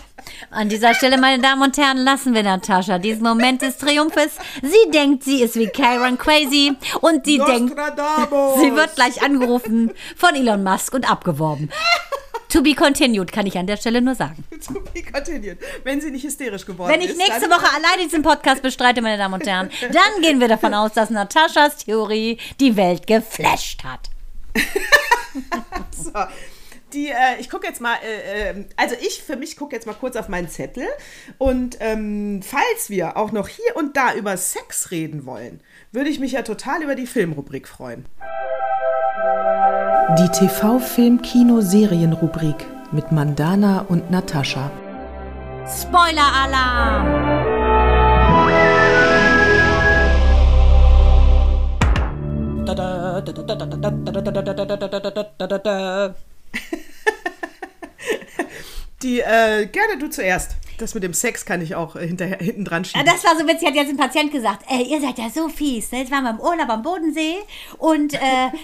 [0.51, 4.31] An dieser Stelle, meine Damen und Herren, lassen wir Natascha diesen Moment des Triumphes.
[4.61, 7.75] Sie denkt, sie ist wie Karen Crazy und sie denkt,
[8.59, 11.69] sie wird gleich angerufen von Elon Musk und abgeworben.
[12.49, 14.43] To be continued, kann ich an der Stelle nur sagen.
[14.67, 15.59] To be continued.
[15.83, 17.17] Wenn sie nicht hysterisch geworden Wenn ich ist.
[17.17, 20.93] nächste Woche alleine diesen Podcast bestreite, meine Damen und Herren, dann gehen wir davon aus,
[20.93, 24.09] dass Nataschas Theorie die Welt geflasht hat.
[25.91, 26.11] So.
[26.93, 29.93] Die, äh, ich gucke jetzt mal, äh, äh, also ich für mich gucke jetzt mal
[29.93, 30.87] kurz auf meinen Zettel
[31.37, 35.61] und ähm, falls wir auch noch hier und da über Sex reden wollen,
[35.91, 38.07] würde ich mich ja total über die Filmrubrik freuen.
[40.17, 44.71] Die TV-Film-Kino-Serien-Rubrik mit Mandana und Natascha.
[45.67, 47.59] Spoiler-Alarm!
[59.01, 60.58] Die, äh, gerne du zuerst.
[60.79, 63.05] Das mit dem Sex kann ich auch äh, hinterher, hinten dran Ja, schieben.
[63.05, 65.91] das war so witzig, hat jetzt ein Patient gesagt, ey, ihr seid ja so fies.
[65.91, 65.99] Ne?
[65.99, 67.35] Jetzt waren wir im Urlaub am Bodensee
[67.77, 68.19] und äh,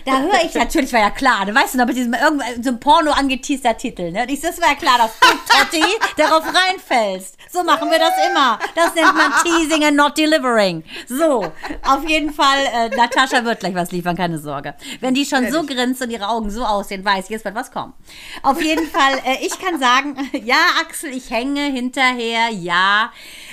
[0.06, 1.54] da höre ich, natürlich war ja klar, ne?
[1.54, 4.12] weißt du noch, mit diesem irgendein so Porno angeteaster Titel.
[4.12, 4.24] Ne?
[4.24, 5.84] Und ich, das war ja klar, dass du, Totti,
[6.18, 7.36] darauf reinfällst.
[7.52, 8.60] So machen wir das immer.
[8.76, 10.84] Das nennt man Teasing and not delivering.
[11.08, 11.52] So,
[11.84, 14.76] auf jeden Fall, äh, Natascha wird gleich was liefern, keine Sorge.
[15.02, 17.72] Wenn die schon so grinst und ihre Augen so aussehen, weiß ich, jetzt wird was
[17.72, 17.94] kommen.
[18.44, 21.68] Auf jeden Fall, äh, ich kann sagen, ja, Axel, ich hänge
[22.06, 23.12] hinterher, ja.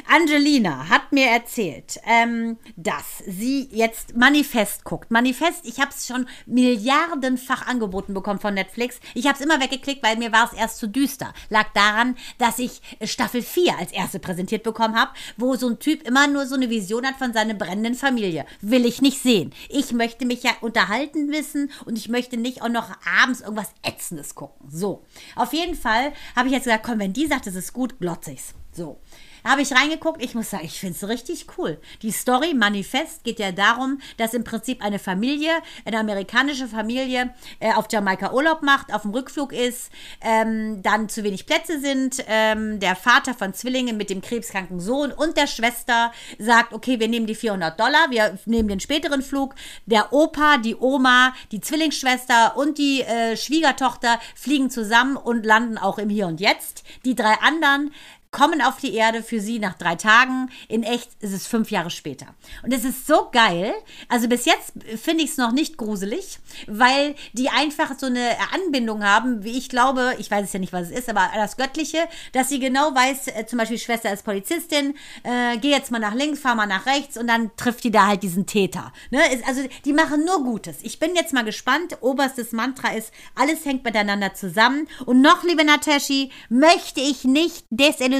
[0.08, 5.10] Angelina hat mir erzählt, ähm, dass sie jetzt Manifest guckt.
[5.10, 9.00] Manifest, ich habe es schon milliardenfach angeboten bekommen von Netflix.
[9.14, 11.32] Ich habe es immer weggeklickt, weil mir war es erst zu düster.
[11.50, 16.06] Lag daran, dass ich Staffel 4 als erste präsentiert bekommen habe, wo so ein Typ
[16.06, 18.46] immer nur so eine Vision hat von seiner brennenden Familie.
[18.60, 19.52] Will ich nicht sehen.
[19.68, 22.90] Ich möchte mich ja unterhalten wissen und ich möchte nicht auch noch
[23.22, 24.68] abends irgendwas Ätzendes gucken.
[24.70, 25.04] So.
[25.36, 28.32] Auf jeden Fall habe ich jetzt gesagt, komm, wenn die sagt, es ist gut, glotze
[28.32, 28.41] ich's.
[28.72, 28.98] So.
[29.44, 31.78] Habe ich reingeguckt, ich muss sagen, ich finde es richtig cool.
[32.02, 35.50] Die Story Manifest geht ja darum, dass im Prinzip eine Familie,
[35.84, 41.24] eine amerikanische Familie, äh, auf Jamaika Urlaub macht, auf dem Rückflug ist, ähm, dann zu
[41.24, 46.12] wenig Plätze sind, ähm, der Vater von Zwillingen mit dem krebskranken Sohn und der Schwester
[46.38, 49.56] sagt, okay, wir nehmen die 400 Dollar, wir nehmen den späteren Flug,
[49.86, 55.98] der Opa, die Oma, die Zwillingsschwester und die äh, Schwiegertochter fliegen zusammen und landen auch
[55.98, 56.84] im Hier und Jetzt.
[57.04, 57.90] Die drei anderen
[58.32, 60.50] kommen auf die Erde für sie nach drei Tagen.
[60.66, 62.26] In echt ist es fünf Jahre später.
[62.62, 63.74] Und es ist so geil.
[64.08, 69.04] Also bis jetzt finde ich es noch nicht gruselig, weil die einfach so eine Anbindung
[69.04, 71.98] haben, wie ich glaube, ich weiß es ja nicht, was es ist, aber das Göttliche,
[72.32, 76.14] dass sie genau weiß, äh, zum Beispiel Schwester ist Polizistin, äh, geh jetzt mal nach
[76.14, 78.94] links, fahr mal nach rechts und dann trifft die da halt diesen Täter.
[79.10, 79.20] Ne?
[79.32, 80.78] Ist, also die machen nur Gutes.
[80.82, 81.98] Ich bin jetzt mal gespannt.
[82.00, 84.88] Oberstes Mantra ist, alles hängt miteinander zusammen.
[85.04, 87.66] Und noch, liebe Nataschi, möchte ich nicht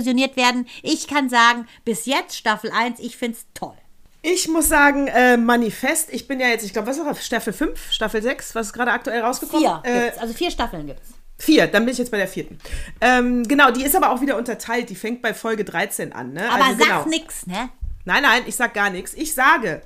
[0.03, 0.67] desillusioniert werden.
[0.83, 3.75] Ich kann sagen, bis jetzt Staffel 1, ich finde es toll.
[4.23, 7.53] Ich muss sagen, äh, Manifest, ich bin ja jetzt, ich glaube, was ist das, Staffel
[7.53, 9.81] 5, Staffel 6, was ist gerade aktuell rausgekommen?
[9.83, 11.45] Vier Äh, also vier Staffeln gibt es.
[11.45, 12.59] vier, dann bin ich jetzt bei der vierten.
[13.01, 16.35] Ähm, genau, die ist aber auch wieder unterteilt, die fängt bei Folge 13 an.
[16.35, 16.49] Ne?
[16.49, 17.09] Aber also, sag genau.
[17.09, 17.69] nix, ne?
[18.05, 19.15] Nein, nein, ich sag gar nichts.
[19.15, 19.83] Ich sage,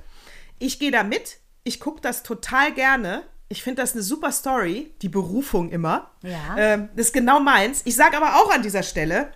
[0.59, 3.23] ich gehe da mit, ich gucke das total gerne.
[3.49, 6.11] Ich finde das eine super Story, die Berufung immer.
[6.21, 6.57] Ja.
[6.57, 7.81] Ähm, das ist genau meins.
[7.85, 9.31] Ich sage aber auch an dieser Stelle,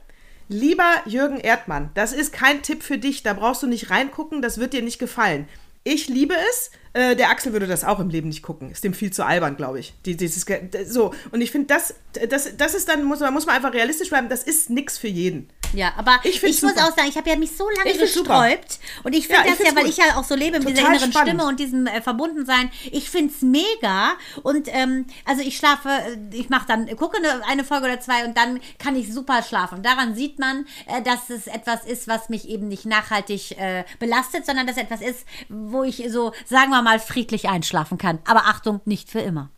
[0.52, 4.58] lieber Jürgen Erdmann, das ist kein Tipp für dich, da brauchst du nicht reingucken, das
[4.58, 5.47] wird dir nicht gefallen.
[5.84, 6.72] Ich liebe es.
[6.93, 8.71] Äh, der Axel würde das auch im Leben nicht gucken.
[8.71, 9.93] Ist dem viel zu albern, glaube ich.
[10.05, 10.45] Die, dieses,
[10.87, 11.13] so.
[11.31, 11.95] Und ich finde, das,
[12.29, 15.07] das, das ist dann, muss man, muss man einfach realistisch bleiben, das ist nichts für
[15.07, 15.49] jeden.
[15.73, 18.79] Ja, aber Ich ich, muss auch sagen, ich habe ja mich so lange gesträubt.
[19.03, 19.91] Und ich Ja, finde ich das ja, weil gut.
[19.91, 21.29] ich ja auch so lebe mit dieser inneren spannend.
[21.29, 22.69] Stimme und diesem äh, Verbundensein.
[22.91, 24.11] Ich finde es mega.
[24.43, 28.25] Und ähm, also ich schlafe, äh, ich mache dann, gucke eine, eine Folge oder zwei
[28.25, 29.77] und dann kann ich super schlafen.
[29.77, 33.85] Und daran sieht man, äh, dass es etwas ist, was mich eben nicht nachhaltig äh,
[33.99, 38.19] belastet, sondern dass es etwas ist, wo ich so, sagen wir mal, friedlich einschlafen kann.
[38.25, 39.49] Aber Achtung, nicht für immer.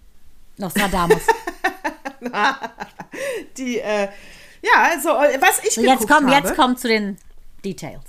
[0.57, 1.21] Nostradamus.
[3.57, 4.07] Die, äh,
[4.61, 7.17] ja, also, äh, was ich So, jetzt komm, habe, jetzt komm zu den
[7.65, 8.03] Details.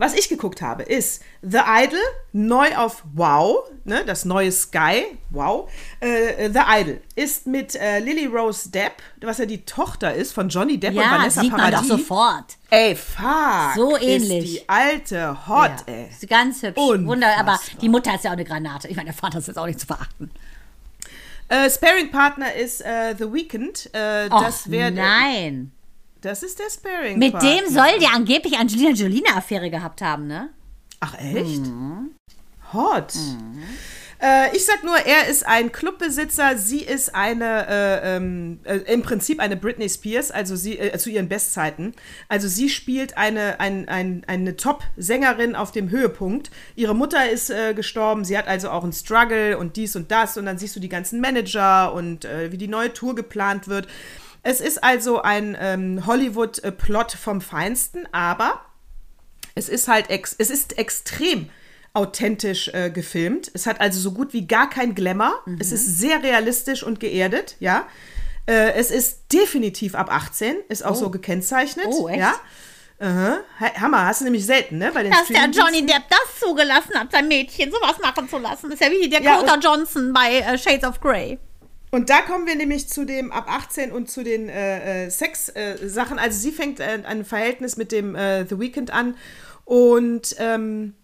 [0.00, 1.98] Was ich geguckt habe, ist The Idol,
[2.32, 5.70] neu auf Wow, ne, das neue Sky, Wow.
[6.00, 10.48] Äh, The Idol ist mit äh, Lily Rose Depp, was ja die Tochter ist von
[10.48, 11.88] Johnny Depp und Ja, Vanessa sieht man Paradis.
[11.88, 12.56] doch sofort.
[12.70, 13.74] Ey, fuck.
[13.76, 14.44] So Ist ähnlich.
[14.52, 16.08] die alte Hot, Ja, ey.
[16.10, 16.78] ist ganz hübsch.
[16.80, 17.06] Unfassbar.
[17.06, 18.88] Wunder, aber die Mutter ist ja auch eine Granate.
[18.88, 20.30] Ich meine, der Vater ist jetzt auch nicht zu verachten.
[21.48, 23.90] Äh, Sparing Partner ist äh, The Weeknd.
[23.92, 25.72] Äh, das wäre nein.
[26.20, 30.26] Das ist der Sparing Mit dem soll der angeblich Angelina Jolie eine Affäre gehabt haben,
[30.26, 30.50] ne?
[31.00, 31.62] Ach echt?
[31.62, 32.10] Mhm.
[32.72, 33.14] Hot.
[34.22, 39.00] Äh, ich sag nur, er ist ein Clubbesitzer, sie ist eine, äh, ähm, äh, im
[39.00, 41.94] Prinzip eine Britney Spears, also sie äh, zu ihren Bestzeiten.
[42.28, 46.50] Also sie spielt eine, ein, ein, eine Top-Sängerin auf dem Höhepunkt.
[46.76, 50.36] Ihre Mutter ist äh, gestorben, sie hat also auch einen Struggle und dies und das
[50.36, 53.88] und dann siehst du die ganzen Manager und wie die neue Tour geplant wird.
[54.42, 58.60] Es ist also ein ähm, Hollywood-Plot vom Feinsten, aber
[59.54, 61.50] es ist halt ex es ist extrem
[61.92, 63.50] authentisch äh, gefilmt.
[63.52, 65.42] Es hat also so gut wie gar kein Glamour.
[65.58, 67.86] Es ist sehr realistisch und geerdet, ja.
[68.46, 71.86] Äh, es ist definitiv ab 18, ist auch so gekennzeichnet.
[71.88, 72.18] Oh, echt?
[72.20, 72.34] Ja.
[73.00, 73.38] Aha.
[73.58, 74.90] Ha- Hammer, hast du nämlich selten, ne?
[74.92, 75.46] Bei den Dass der.
[75.50, 78.70] Johnny Depp das zugelassen hat, sein Mädchen sowas machen zu lassen.
[78.70, 81.38] Ist ja wie der Ja, Dakota und- Johnson bei äh, Shades of Grey.
[81.90, 86.18] Und da kommen wir nämlich zu dem ab 18 und zu den äh, äh, Sex-Sachen.
[86.18, 89.16] also sie fängt äh, ein Verhältnis mit dem äh, The Weeknd an.
[89.64, 90.94] Und ähm,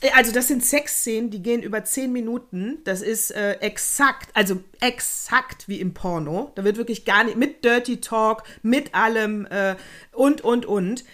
[0.00, 2.78] äh, also das sind Sexszenen, die gehen über 10 Minuten.
[2.84, 6.52] Das ist äh, exakt, also exakt wie im Porno.
[6.54, 9.74] Da wird wirklich gar nicht, mit Dirty Talk, mit allem äh,
[10.12, 11.04] und, und, und.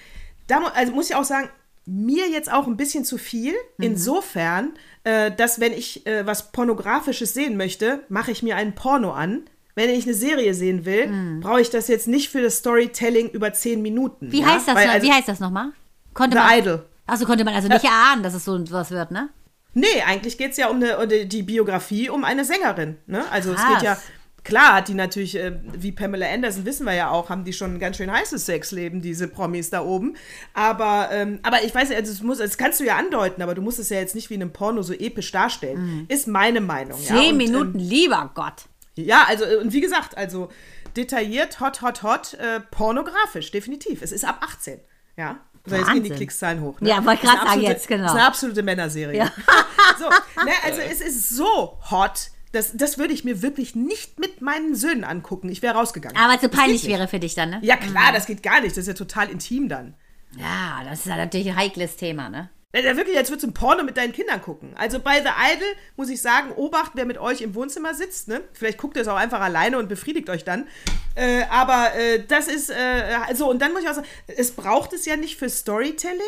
[0.47, 1.49] Da also muss ich auch sagen,
[1.85, 3.55] mir jetzt auch ein bisschen zu viel.
[3.79, 4.73] Insofern,
[5.05, 9.43] äh, dass wenn ich äh, was Pornografisches sehen möchte, mache ich mir einen Porno an.
[9.75, 13.55] Wenn ich eine Serie sehen will, brauche ich das jetzt nicht für das Storytelling über
[13.55, 14.31] zehn Minuten.
[14.31, 14.49] Wie ja?
[14.55, 14.75] heißt das?
[14.75, 15.73] Weil, also, wie heißt das nochmal?
[16.13, 16.87] Konnte The man, Idol.
[17.07, 19.31] Also konnte man also nicht erahnen, dass es so was wird, ne?
[19.75, 22.99] Nee, eigentlich geht es ja um, eine, um die- Biografie um eine Sängerin.
[23.07, 23.25] Ne?
[23.31, 23.75] Also es Krass.
[23.75, 23.99] geht ja,
[24.45, 27.75] klar hat die natürlich, äh, wie Pamela Anderson, wissen wir ja auch, haben die schon
[27.75, 30.17] ein ganz schön heißes Sexleben, diese Promis da oben.
[30.55, 33.55] Aber, ähm, aber ich weiß nicht, also es muss, das kannst du ja andeuten, aber
[33.55, 36.07] du musst es ja jetzt nicht wie in einem Porno so episch darstellen.
[36.09, 37.01] Ist meine Meinung.
[37.03, 37.15] ja.
[37.15, 37.19] Mhm.
[37.19, 38.67] Zehn Und, Minuten, lieber Gott.
[38.97, 40.51] Ähm, ja, also, äh, und wie gesagt, also
[40.97, 44.03] detailliert, hot, hot, hot, äh, pornografisch, definitiv.
[44.03, 44.81] Es ist ab 18.
[45.17, 45.41] Ja.
[45.65, 46.17] So, jetzt gehen die Wahnsinn.
[46.17, 46.81] Klickzahlen hoch.
[46.81, 46.89] Ne?
[46.89, 48.07] Ja, wollte grad sagen jetzt, genau.
[48.07, 49.31] Ist eine absolute Männerserie.
[49.99, 50.09] so,
[50.45, 54.75] ne, also es ist so hot, das, das würde ich mir wirklich nicht mit meinen
[54.75, 55.49] Söhnen angucken.
[55.49, 56.17] Ich wäre rausgegangen.
[56.17, 57.61] Aber zu peinlich wäre für dich dann, ne?
[57.63, 58.73] Ja, klar, das geht gar nicht.
[58.73, 59.95] Das ist ja total intim dann.
[60.37, 62.51] Ja, das ist ja natürlich ein heikles Thema, ne?
[62.75, 64.75] Ja, ja, wirklich, als würdest du ein Porno mit deinen Kindern gucken.
[64.77, 68.29] Also bei The Idol muss ich sagen, obacht, wer mit euch im Wohnzimmer sitzt.
[68.29, 68.41] Ne?
[68.55, 70.67] Vielleicht guckt ihr es auch einfach alleine und befriedigt euch dann.
[71.15, 74.95] Äh, aber äh, das ist, äh, also und dann muss ich auch sagen, es braucht
[74.95, 76.21] es ja nicht für Storytelling.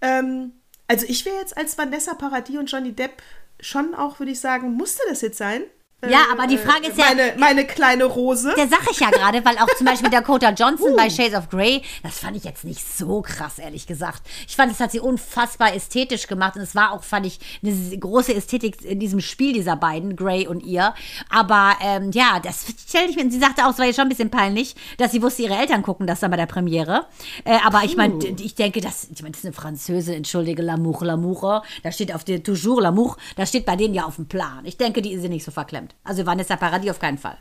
[0.00, 0.52] Ähm,
[0.88, 3.22] also ich wäre jetzt als Vanessa Paradis und Johnny Depp
[3.60, 5.62] schon auch, würde ich sagen, musste das jetzt sein?
[6.08, 8.54] Ja, aber die Frage ist ja- Meine, meine kleine Rose.
[8.56, 11.82] Der sag ich ja gerade, weil auch zum Beispiel Dakota Johnson bei Shades of Grey,
[12.04, 14.22] das fand ich jetzt nicht so krass, ehrlich gesagt.
[14.46, 17.98] Ich fand, es hat sie unfassbar ästhetisch gemacht und es war auch, fand ich, eine
[17.98, 20.94] große Ästhetik in diesem Spiel dieser beiden, Grey und ihr.
[21.30, 24.10] Aber ähm, ja, das stelle ich mir, sie sagte auch, es war jetzt schon ein
[24.10, 27.06] bisschen peinlich, dass sie wusste, ihre Eltern gucken das dann bei der Premiere.
[27.44, 31.02] Äh, aber ich meine, ich denke, das, ich meine, das ist eine Französin, entschuldige, L'amour,
[31.02, 34.60] L'amour, da steht auf der Toujours L'amour, das steht bei denen ja auf dem Plan.
[34.64, 35.87] Ich denke, die sind nicht so verklemmt.
[36.04, 37.38] Also Vanessa Paradis auf keinen Fall.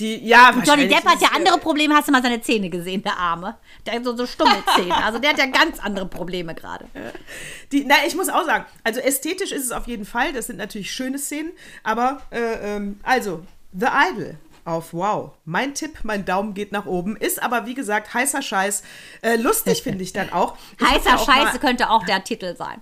[0.00, 1.94] Die, ja, Johnny Depp hat ja äh, andere Probleme.
[1.94, 3.56] Hast du mal seine Zähne gesehen, der Arme?
[3.84, 4.96] Der hat so, so stumme Zähne.
[4.96, 6.86] Also der hat ja ganz andere Probleme gerade.
[7.70, 10.32] Die, na, ich muss auch sagen, also ästhetisch ist es auf jeden Fall.
[10.32, 11.52] Das sind natürlich schöne Szenen.
[11.82, 15.32] Aber, äh, ähm, also, The Idol auf Wow.
[15.44, 17.16] Mein Tipp, mein Daumen geht nach oben.
[17.16, 18.82] Ist aber, wie gesagt, heißer Scheiß.
[19.22, 20.56] Äh, lustig finde ich dann auch.
[20.78, 22.80] Ich hab ja Heißer auch Scheiße könnte auch der Titel sein.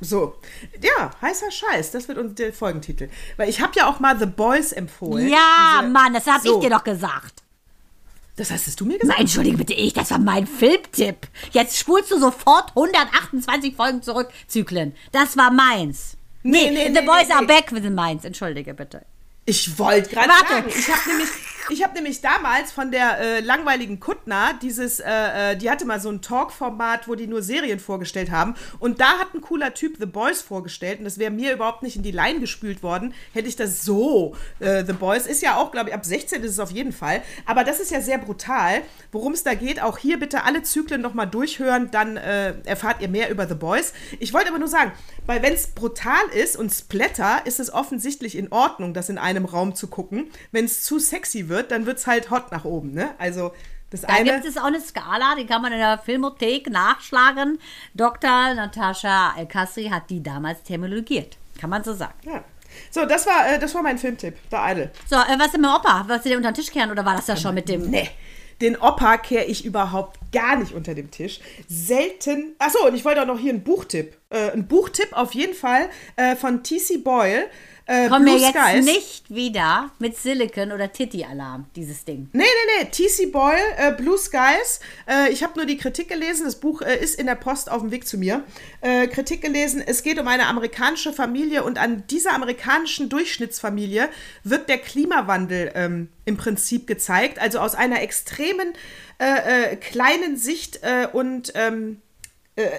[0.00, 0.36] So,
[0.80, 3.08] ja, heißer Scheiß, das wird unser der Folgentitel.
[3.36, 5.28] Weil ich habe ja auch mal The Boys empfohlen.
[5.28, 6.56] Ja, Diese- Mann, das habe So.
[6.56, 7.42] ich dir doch gesagt.
[8.36, 9.08] Das hast du mir gesagt?
[9.18, 11.28] Nein, entschuldige bitte ich, das war mein Filmtipp.
[11.50, 14.94] Jetzt spulst du sofort 128 Folgen zurück, Zyklen.
[15.12, 16.16] Das war meins.
[16.42, 17.46] Nee, nee, The nee, Boys nee, are nee.
[17.48, 18.24] back sind meins.
[18.24, 19.04] Entschuldige bitte.
[19.44, 20.52] Ich wollte gerade Warte.
[20.54, 21.28] sagen, ich habe nämlich,
[21.72, 26.00] ich hab nämlich damals von der äh, langweiligen Kuttner dieses, äh, äh, die hatte mal
[26.00, 28.54] so ein Talk-Format, wo die nur Serien vorgestellt haben.
[28.78, 30.98] Und da hat ein cooler Typ The Boys vorgestellt.
[30.98, 34.34] Und das wäre mir überhaupt nicht in die Line gespült worden, hätte ich das so.
[34.58, 37.22] Äh, The Boys ist ja auch, glaube ich, ab 16 ist es auf jeden Fall.
[37.46, 38.82] Aber das ist ja sehr brutal.
[39.12, 43.08] Worum es da geht, auch hier bitte alle Zyklen nochmal durchhören, dann äh, erfahrt ihr
[43.08, 43.92] mehr über The Boys.
[44.18, 44.92] Ich wollte aber nur sagen,
[45.26, 49.44] weil wenn es brutal ist und Splatter, ist es offensichtlich in Ordnung, das in einem
[49.44, 50.30] Raum zu gucken.
[50.52, 52.92] Wenn es zu sexy wird, dann wird es halt hot nach oben.
[52.92, 53.10] Ne?
[53.18, 53.52] Also
[53.90, 54.32] das Da eine.
[54.32, 57.58] gibt es auch eine Skala, die kann man in der Filmothek nachschlagen.
[57.94, 58.54] Dr.
[58.54, 61.36] Natascha El-Kasri hat die damals terminologiert.
[61.60, 62.14] Kann man so sagen.
[62.24, 62.44] ja.
[62.92, 64.90] So, das war, äh, das war mein Filmtipp, The Idol.
[65.08, 66.04] So, äh, was ist mit Opa?
[66.06, 67.90] Wolltest du den unter den Tisch kehren oder war das ja schon mit dem.
[67.90, 68.08] Nee.
[68.60, 71.40] Den Opa kehre ich überhaupt gar nicht unter dem Tisch.
[71.66, 72.54] Selten.
[72.60, 74.16] Achso, und ich wollte auch noch hier einen Buchtipp.
[74.30, 76.98] Äh, ein Buchtipp auf jeden Fall äh, von T.C.
[76.98, 77.46] Boyle.
[77.90, 78.84] Äh, Komm mir Blue jetzt Skies.
[78.84, 82.28] nicht wieder mit Silicon oder Titty-Alarm, dieses Ding.
[82.32, 82.88] Nee, nee, nee.
[82.88, 84.78] TC Boyle, äh, Blue Skies.
[85.08, 86.44] Äh, ich habe nur die Kritik gelesen.
[86.44, 88.44] Das Buch äh, ist in der Post auf dem Weg zu mir.
[88.80, 89.82] Äh, Kritik gelesen.
[89.84, 94.08] Es geht um eine amerikanische Familie und an dieser amerikanischen Durchschnittsfamilie
[94.44, 97.40] wird der Klimawandel ähm, im Prinzip gezeigt.
[97.40, 98.72] Also aus einer extremen
[99.18, 100.80] äh, kleinen Sicht
[101.12, 102.09] und ähm, äh,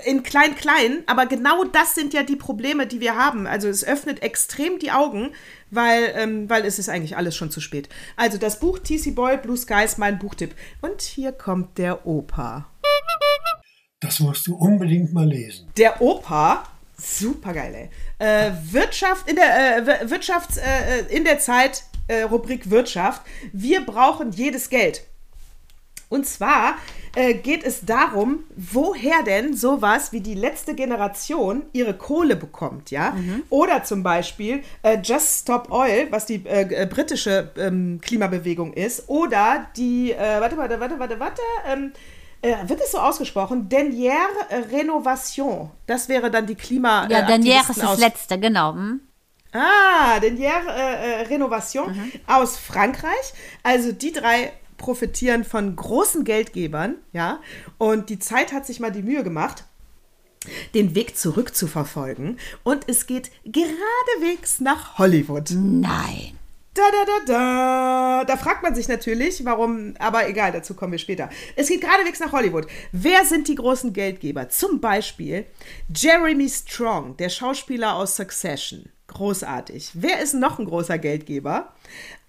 [0.06, 3.48] in klein klein, aber genau das sind ja die Probleme, die wir haben.
[3.48, 5.32] Also es öffnet extrem die Augen,
[5.70, 7.90] weil, ähm, weil es ist eigentlich alles schon zu spät.
[8.16, 10.56] Also das Buch TC Boyle, Blue Skies, mein Buchtipp.
[10.82, 12.68] Und hier kommt der Opa.
[14.00, 15.70] Das musst du unbedingt mal lesen.
[15.78, 16.64] Der Opa,
[16.98, 18.26] super geil, ey.
[18.28, 23.22] Äh, Wirtschaft in der äh, Wir- Wirtschafts äh, in der Zeit äh, Rubrik Wirtschaft.
[23.54, 25.04] Wir brauchen jedes Geld.
[26.12, 26.76] Und zwar
[27.16, 33.16] äh, geht es darum, woher denn sowas wie die letzte Generation ihre Kohle bekommt, ja?
[33.50, 39.08] Oder zum Beispiel äh, Just Stop Oil, was die äh, äh, britische ähm, Klimabewegung ist,
[39.08, 41.94] oder die, äh, warte, warte, warte, warte, warte, ähm,
[42.42, 43.70] äh, wird es so ausgesprochen?
[43.70, 45.72] Dernière Renovation.
[45.88, 47.08] Das wäre dann die Klima.
[47.10, 48.74] Ja, Danier ist das letzte, genau.
[48.74, 49.00] Hm?
[49.54, 53.34] Ah, Dernière äh, Renovation aus Frankreich.
[53.64, 57.40] Also die drei profitieren von großen Geldgebern, ja.
[57.78, 59.64] Und die Zeit hat sich mal die Mühe gemacht,
[60.74, 62.38] den Weg zurück zu verfolgen.
[62.64, 65.52] Und es geht geradewegs nach Hollywood.
[65.52, 66.38] Nein.
[66.74, 68.24] Da, da, da, da.
[68.26, 71.30] Da fragt man sich natürlich, warum, aber egal, dazu kommen wir später.
[71.56, 72.66] Es geht geradewegs nach Hollywood.
[72.92, 74.50] Wer sind die großen Geldgeber?
[74.50, 75.46] Zum Beispiel
[75.94, 78.90] Jeremy Strong, der Schauspieler aus Succession.
[79.08, 79.92] Großartig.
[79.94, 81.74] Wer ist noch ein großer Geldgeber?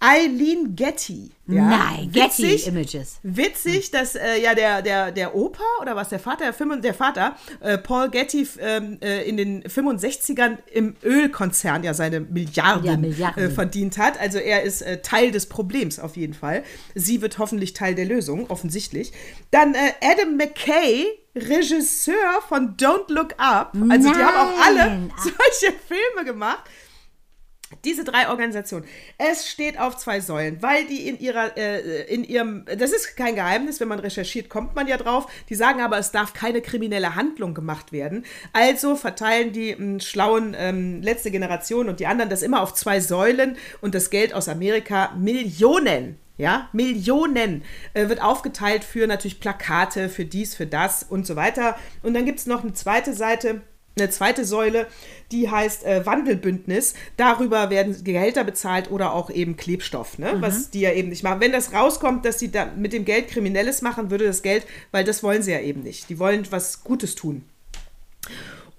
[0.02, 1.30] Eileen Getty.
[1.46, 3.18] Ja, Nein, Getty witzig, Images.
[3.22, 7.36] Witzig, dass äh, ja der, der, der Opa oder was der Vater, der, der Vater,
[7.60, 13.44] äh, Paul Getty ähm, äh, in den 65ern im Ölkonzern ja seine Milliarden, Ja, Milliarden.
[13.44, 14.18] Äh, verdient hat.
[14.20, 16.64] Also er ist äh, Teil des Problems auf jeden Fall.
[16.94, 19.12] Sie wird hoffentlich Teil der Lösung, offensichtlich.
[19.50, 23.72] Dann äh, Adam McKay, Regisseur von Don't Look Up.
[23.88, 25.12] Also die haben auch alle Nein.
[25.16, 26.64] solche Filme gemacht.
[27.84, 28.86] Diese drei Organisationen.
[29.18, 33.34] Es steht auf zwei Säulen, weil die in ihrer, äh, in ihrem, das ist kein
[33.34, 35.26] Geheimnis, wenn man recherchiert, kommt man ja drauf.
[35.48, 38.24] Die sagen aber, es darf keine kriminelle Handlung gemacht werden.
[38.52, 43.00] Also verteilen die ähm, schlauen ähm, letzte Generation und die anderen das immer auf zwei
[43.00, 46.18] Säulen und das Geld aus Amerika Millionen.
[46.38, 47.62] Ja, Millionen
[47.92, 51.76] äh, wird aufgeteilt für natürlich Plakate, für dies, für das und so weiter.
[52.02, 53.60] Und dann gibt es noch eine zweite Seite,
[53.96, 54.86] eine zweite Säule,
[55.30, 56.94] die heißt äh, Wandelbündnis.
[57.16, 60.36] Darüber werden Gehälter bezahlt oder auch eben Klebstoff, ne?
[60.40, 61.40] was die ja eben nicht machen.
[61.40, 65.04] Wenn das rauskommt, dass sie da mit dem Geld Kriminelles machen, würde das Geld, weil
[65.04, 66.08] das wollen sie ja eben nicht.
[66.08, 67.44] Die wollen was Gutes tun.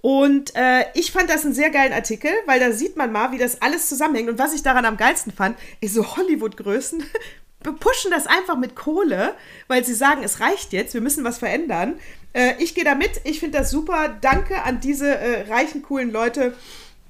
[0.01, 3.37] Und äh, ich fand das einen sehr geilen Artikel, weil da sieht man mal, wie
[3.37, 4.29] das alles zusammenhängt.
[4.29, 7.03] Und was ich daran am geilsten fand, ist so Hollywood-Größen
[7.79, 9.35] pushen das einfach mit Kohle,
[9.67, 11.95] weil sie sagen, es reicht jetzt, wir müssen was verändern.
[12.33, 14.09] Äh, ich gehe da mit, ich finde das super.
[14.21, 16.53] Danke an diese äh, reichen, coolen Leute,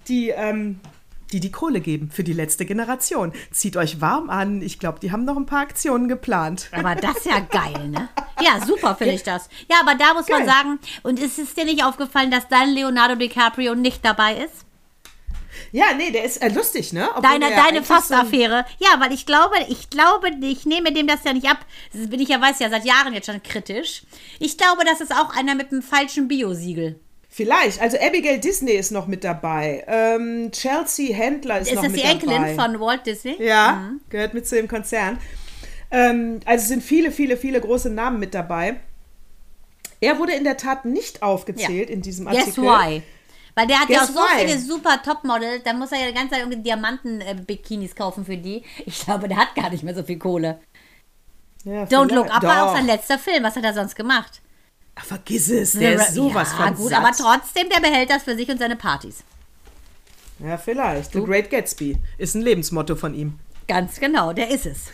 [0.08, 0.80] die, ähm,
[1.32, 3.34] die die Kohle geben für die letzte Generation.
[3.52, 4.62] Zieht euch warm an.
[4.62, 6.70] Ich glaube, die haben noch ein paar Aktionen geplant.
[6.72, 8.10] Aber das ist ja geil, ne?
[8.42, 9.50] Ja, super finde ich das.
[9.70, 10.48] Ja, aber da muss man Geil.
[10.48, 14.66] sagen, und ist es dir nicht aufgefallen, dass dein Leonardo DiCaprio nicht dabei ist?
[15.74, 17.10] Ja, nee, der ist äh, lustig, ne?
[17.10, 18.64] Obwohl Deine, deine eigentlich so Fastaffäre.
[18.78, 21.66] Ja, weil ich glaube, ich glaube, ich nehme dem das ja nicht ab.
[21.92, 24.04] Das bin ich ja, weiß ja, seit Jahren jetzt schon kritisch.
[24.40, 27.00] Ich glaube, das ist auch einer mit einem falschen Biosiegel.
[27.28, 27.82] Vielleicht.
[27.82, 29.84] Also Abigail Disney ist noch mit dabei.
[29.88, 32.54] Ähm, Chelsea Handler ist, Ist noch das mit die Enkelin dabei.
[32.54, 33.36] von Walt Disney?
[33.44, 35.18] Ja, gehört mit zu dem Konzern.
[35.90, 38.76] Ähm, also es sind viele, viele, viele große Namen mit dabei.
[40.02, 42.54] Er wurde in der Tat nicht aufgezählt in diesem Artikel.
[42.54, 43.02] Guess why?
[43.56, 44.46] Weil der hat ja auch Guess so why?
[44.48, 48.64] viele super Topmodels, da muss er ja die ganze Zeit irgendwie Diamanten-Bikinis kaufen für die.
[48.86, 50.60] Ich glaube, der hat gar nicht mehr so viel Kohle.
[51.64, 53.44] Ja, Don't Look Up war auch sein letzter Film.
[53.44, 54.42] Was hat er sonst gemacht?
[54.96, 57.00] Ach, vergiss es, der ist sowas ja, von gut, satt.
[57.00, 59.24] aber trotzdem, der behält das für sich und seine Partys.
[60.40, 61.14] Ja, vielleicht.
[61.14, 63.40] The Great Gatsby ist ein Lebensmotto von ihm.
[63.68, 64.86] Ganz genau, der ist es.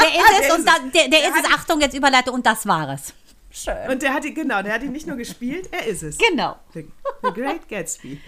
[0.00, 0.92] Der ist Der es ist und da, es.
[0.92, 1.54] der, der Der ist es.
[1.54, 3.14] Achtung, jetzt Überleitung und das war es.
[3.52, 3.90] Schön.
[3.90, 6.16] Und der hat ihn, genau, der hat ihn nicht nur gespielt, er ist es.
[6.18, 6.56] Genau.
[6.74, 6.86] The,
[7.22, 8.20] The Great Gatsby.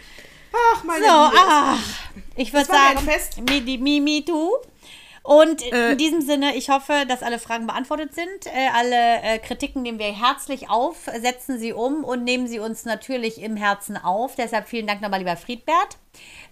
[0.53, 1.37] Ach, meine So, Liebe.
[1.49, 1.83] ach,
[2.37, 3.39] ich würde sagen, Fest.
[3.41, 4.53] me, me, me too.
[5.25, 8.47] Und Äh, in diesem Sinne, ich hoffe, dass alle Fragen beantwortet sind.
[8.47, 12.85] Äh, alle äh, Kritiken nehmen wir herzlich auf, setzen sie um und nehmen sie uns
[12.85, 14.35] natürlich im Herzen auf.
[14.37, 15.97] Deshalb vielen Dank nochmal, lieber Friedbert.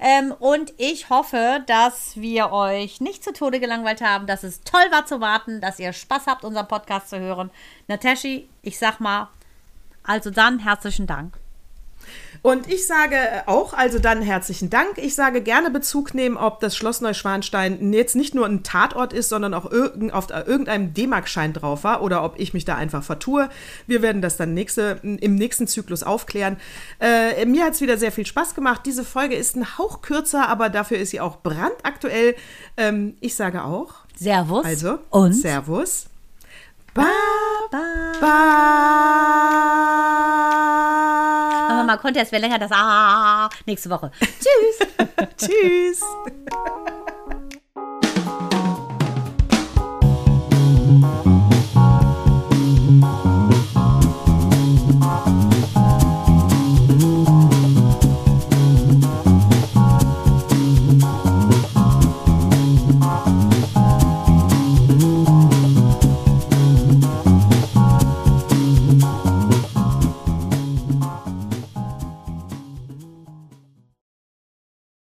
[0.01, 4.91] Ähm, und ich hoffe, dass wir euch nicht zu Tode gelangweilt haben, dass es toll
[4.91, 7.51] war zu warten, dass ihr Spaß habt, unseren Podcast zu hören.
[7.89, 9.29] Nataschi, ich sag mal,
[10.03, 11.42] also dann herzlichen Dank.
[12.43, 13.17] Und ich sage
[13.47, 14.99] auch, also dann herzlichen Dank.
[14.99, 19.29] Ich sage gerne Bezug nehmen, ob das Schloss Neuschwanstein jetzt nicht nur ein Tatort ist,
[19.29, 23.49] sondern auch irgend, auf irgendeinem D-Mark-Schein drauf war oder ob ich mich da einfach vertue.
[23.87, 26.57] Wir werden das dann nächste, im nächsten Zyklus aufklären.
[26.99, 28.83] Äh, mir hat es wieder sehr viel Spaß gemacht.
[28.87, 32.35] Diese Folge ist ein Hauch kürzer, aber dafür ist sie auch brandaktuell.
[32.77, 33.95] Ähm, ich sage auch.
[34.17, 34.65] Servus.
[34.65, 36.07] Also, und Servus.
[36.95, 37.09] Ba,
[37.71, 37.83] ba,
[38.21, 38.37] ba.
[41.71, 43.49] Aber man konnte es länger das Ah.
[43.67, 44.11] Nächste Woche.
[44.21, 44.79] Tschüss.
[45.39, 46.03] Tschüss.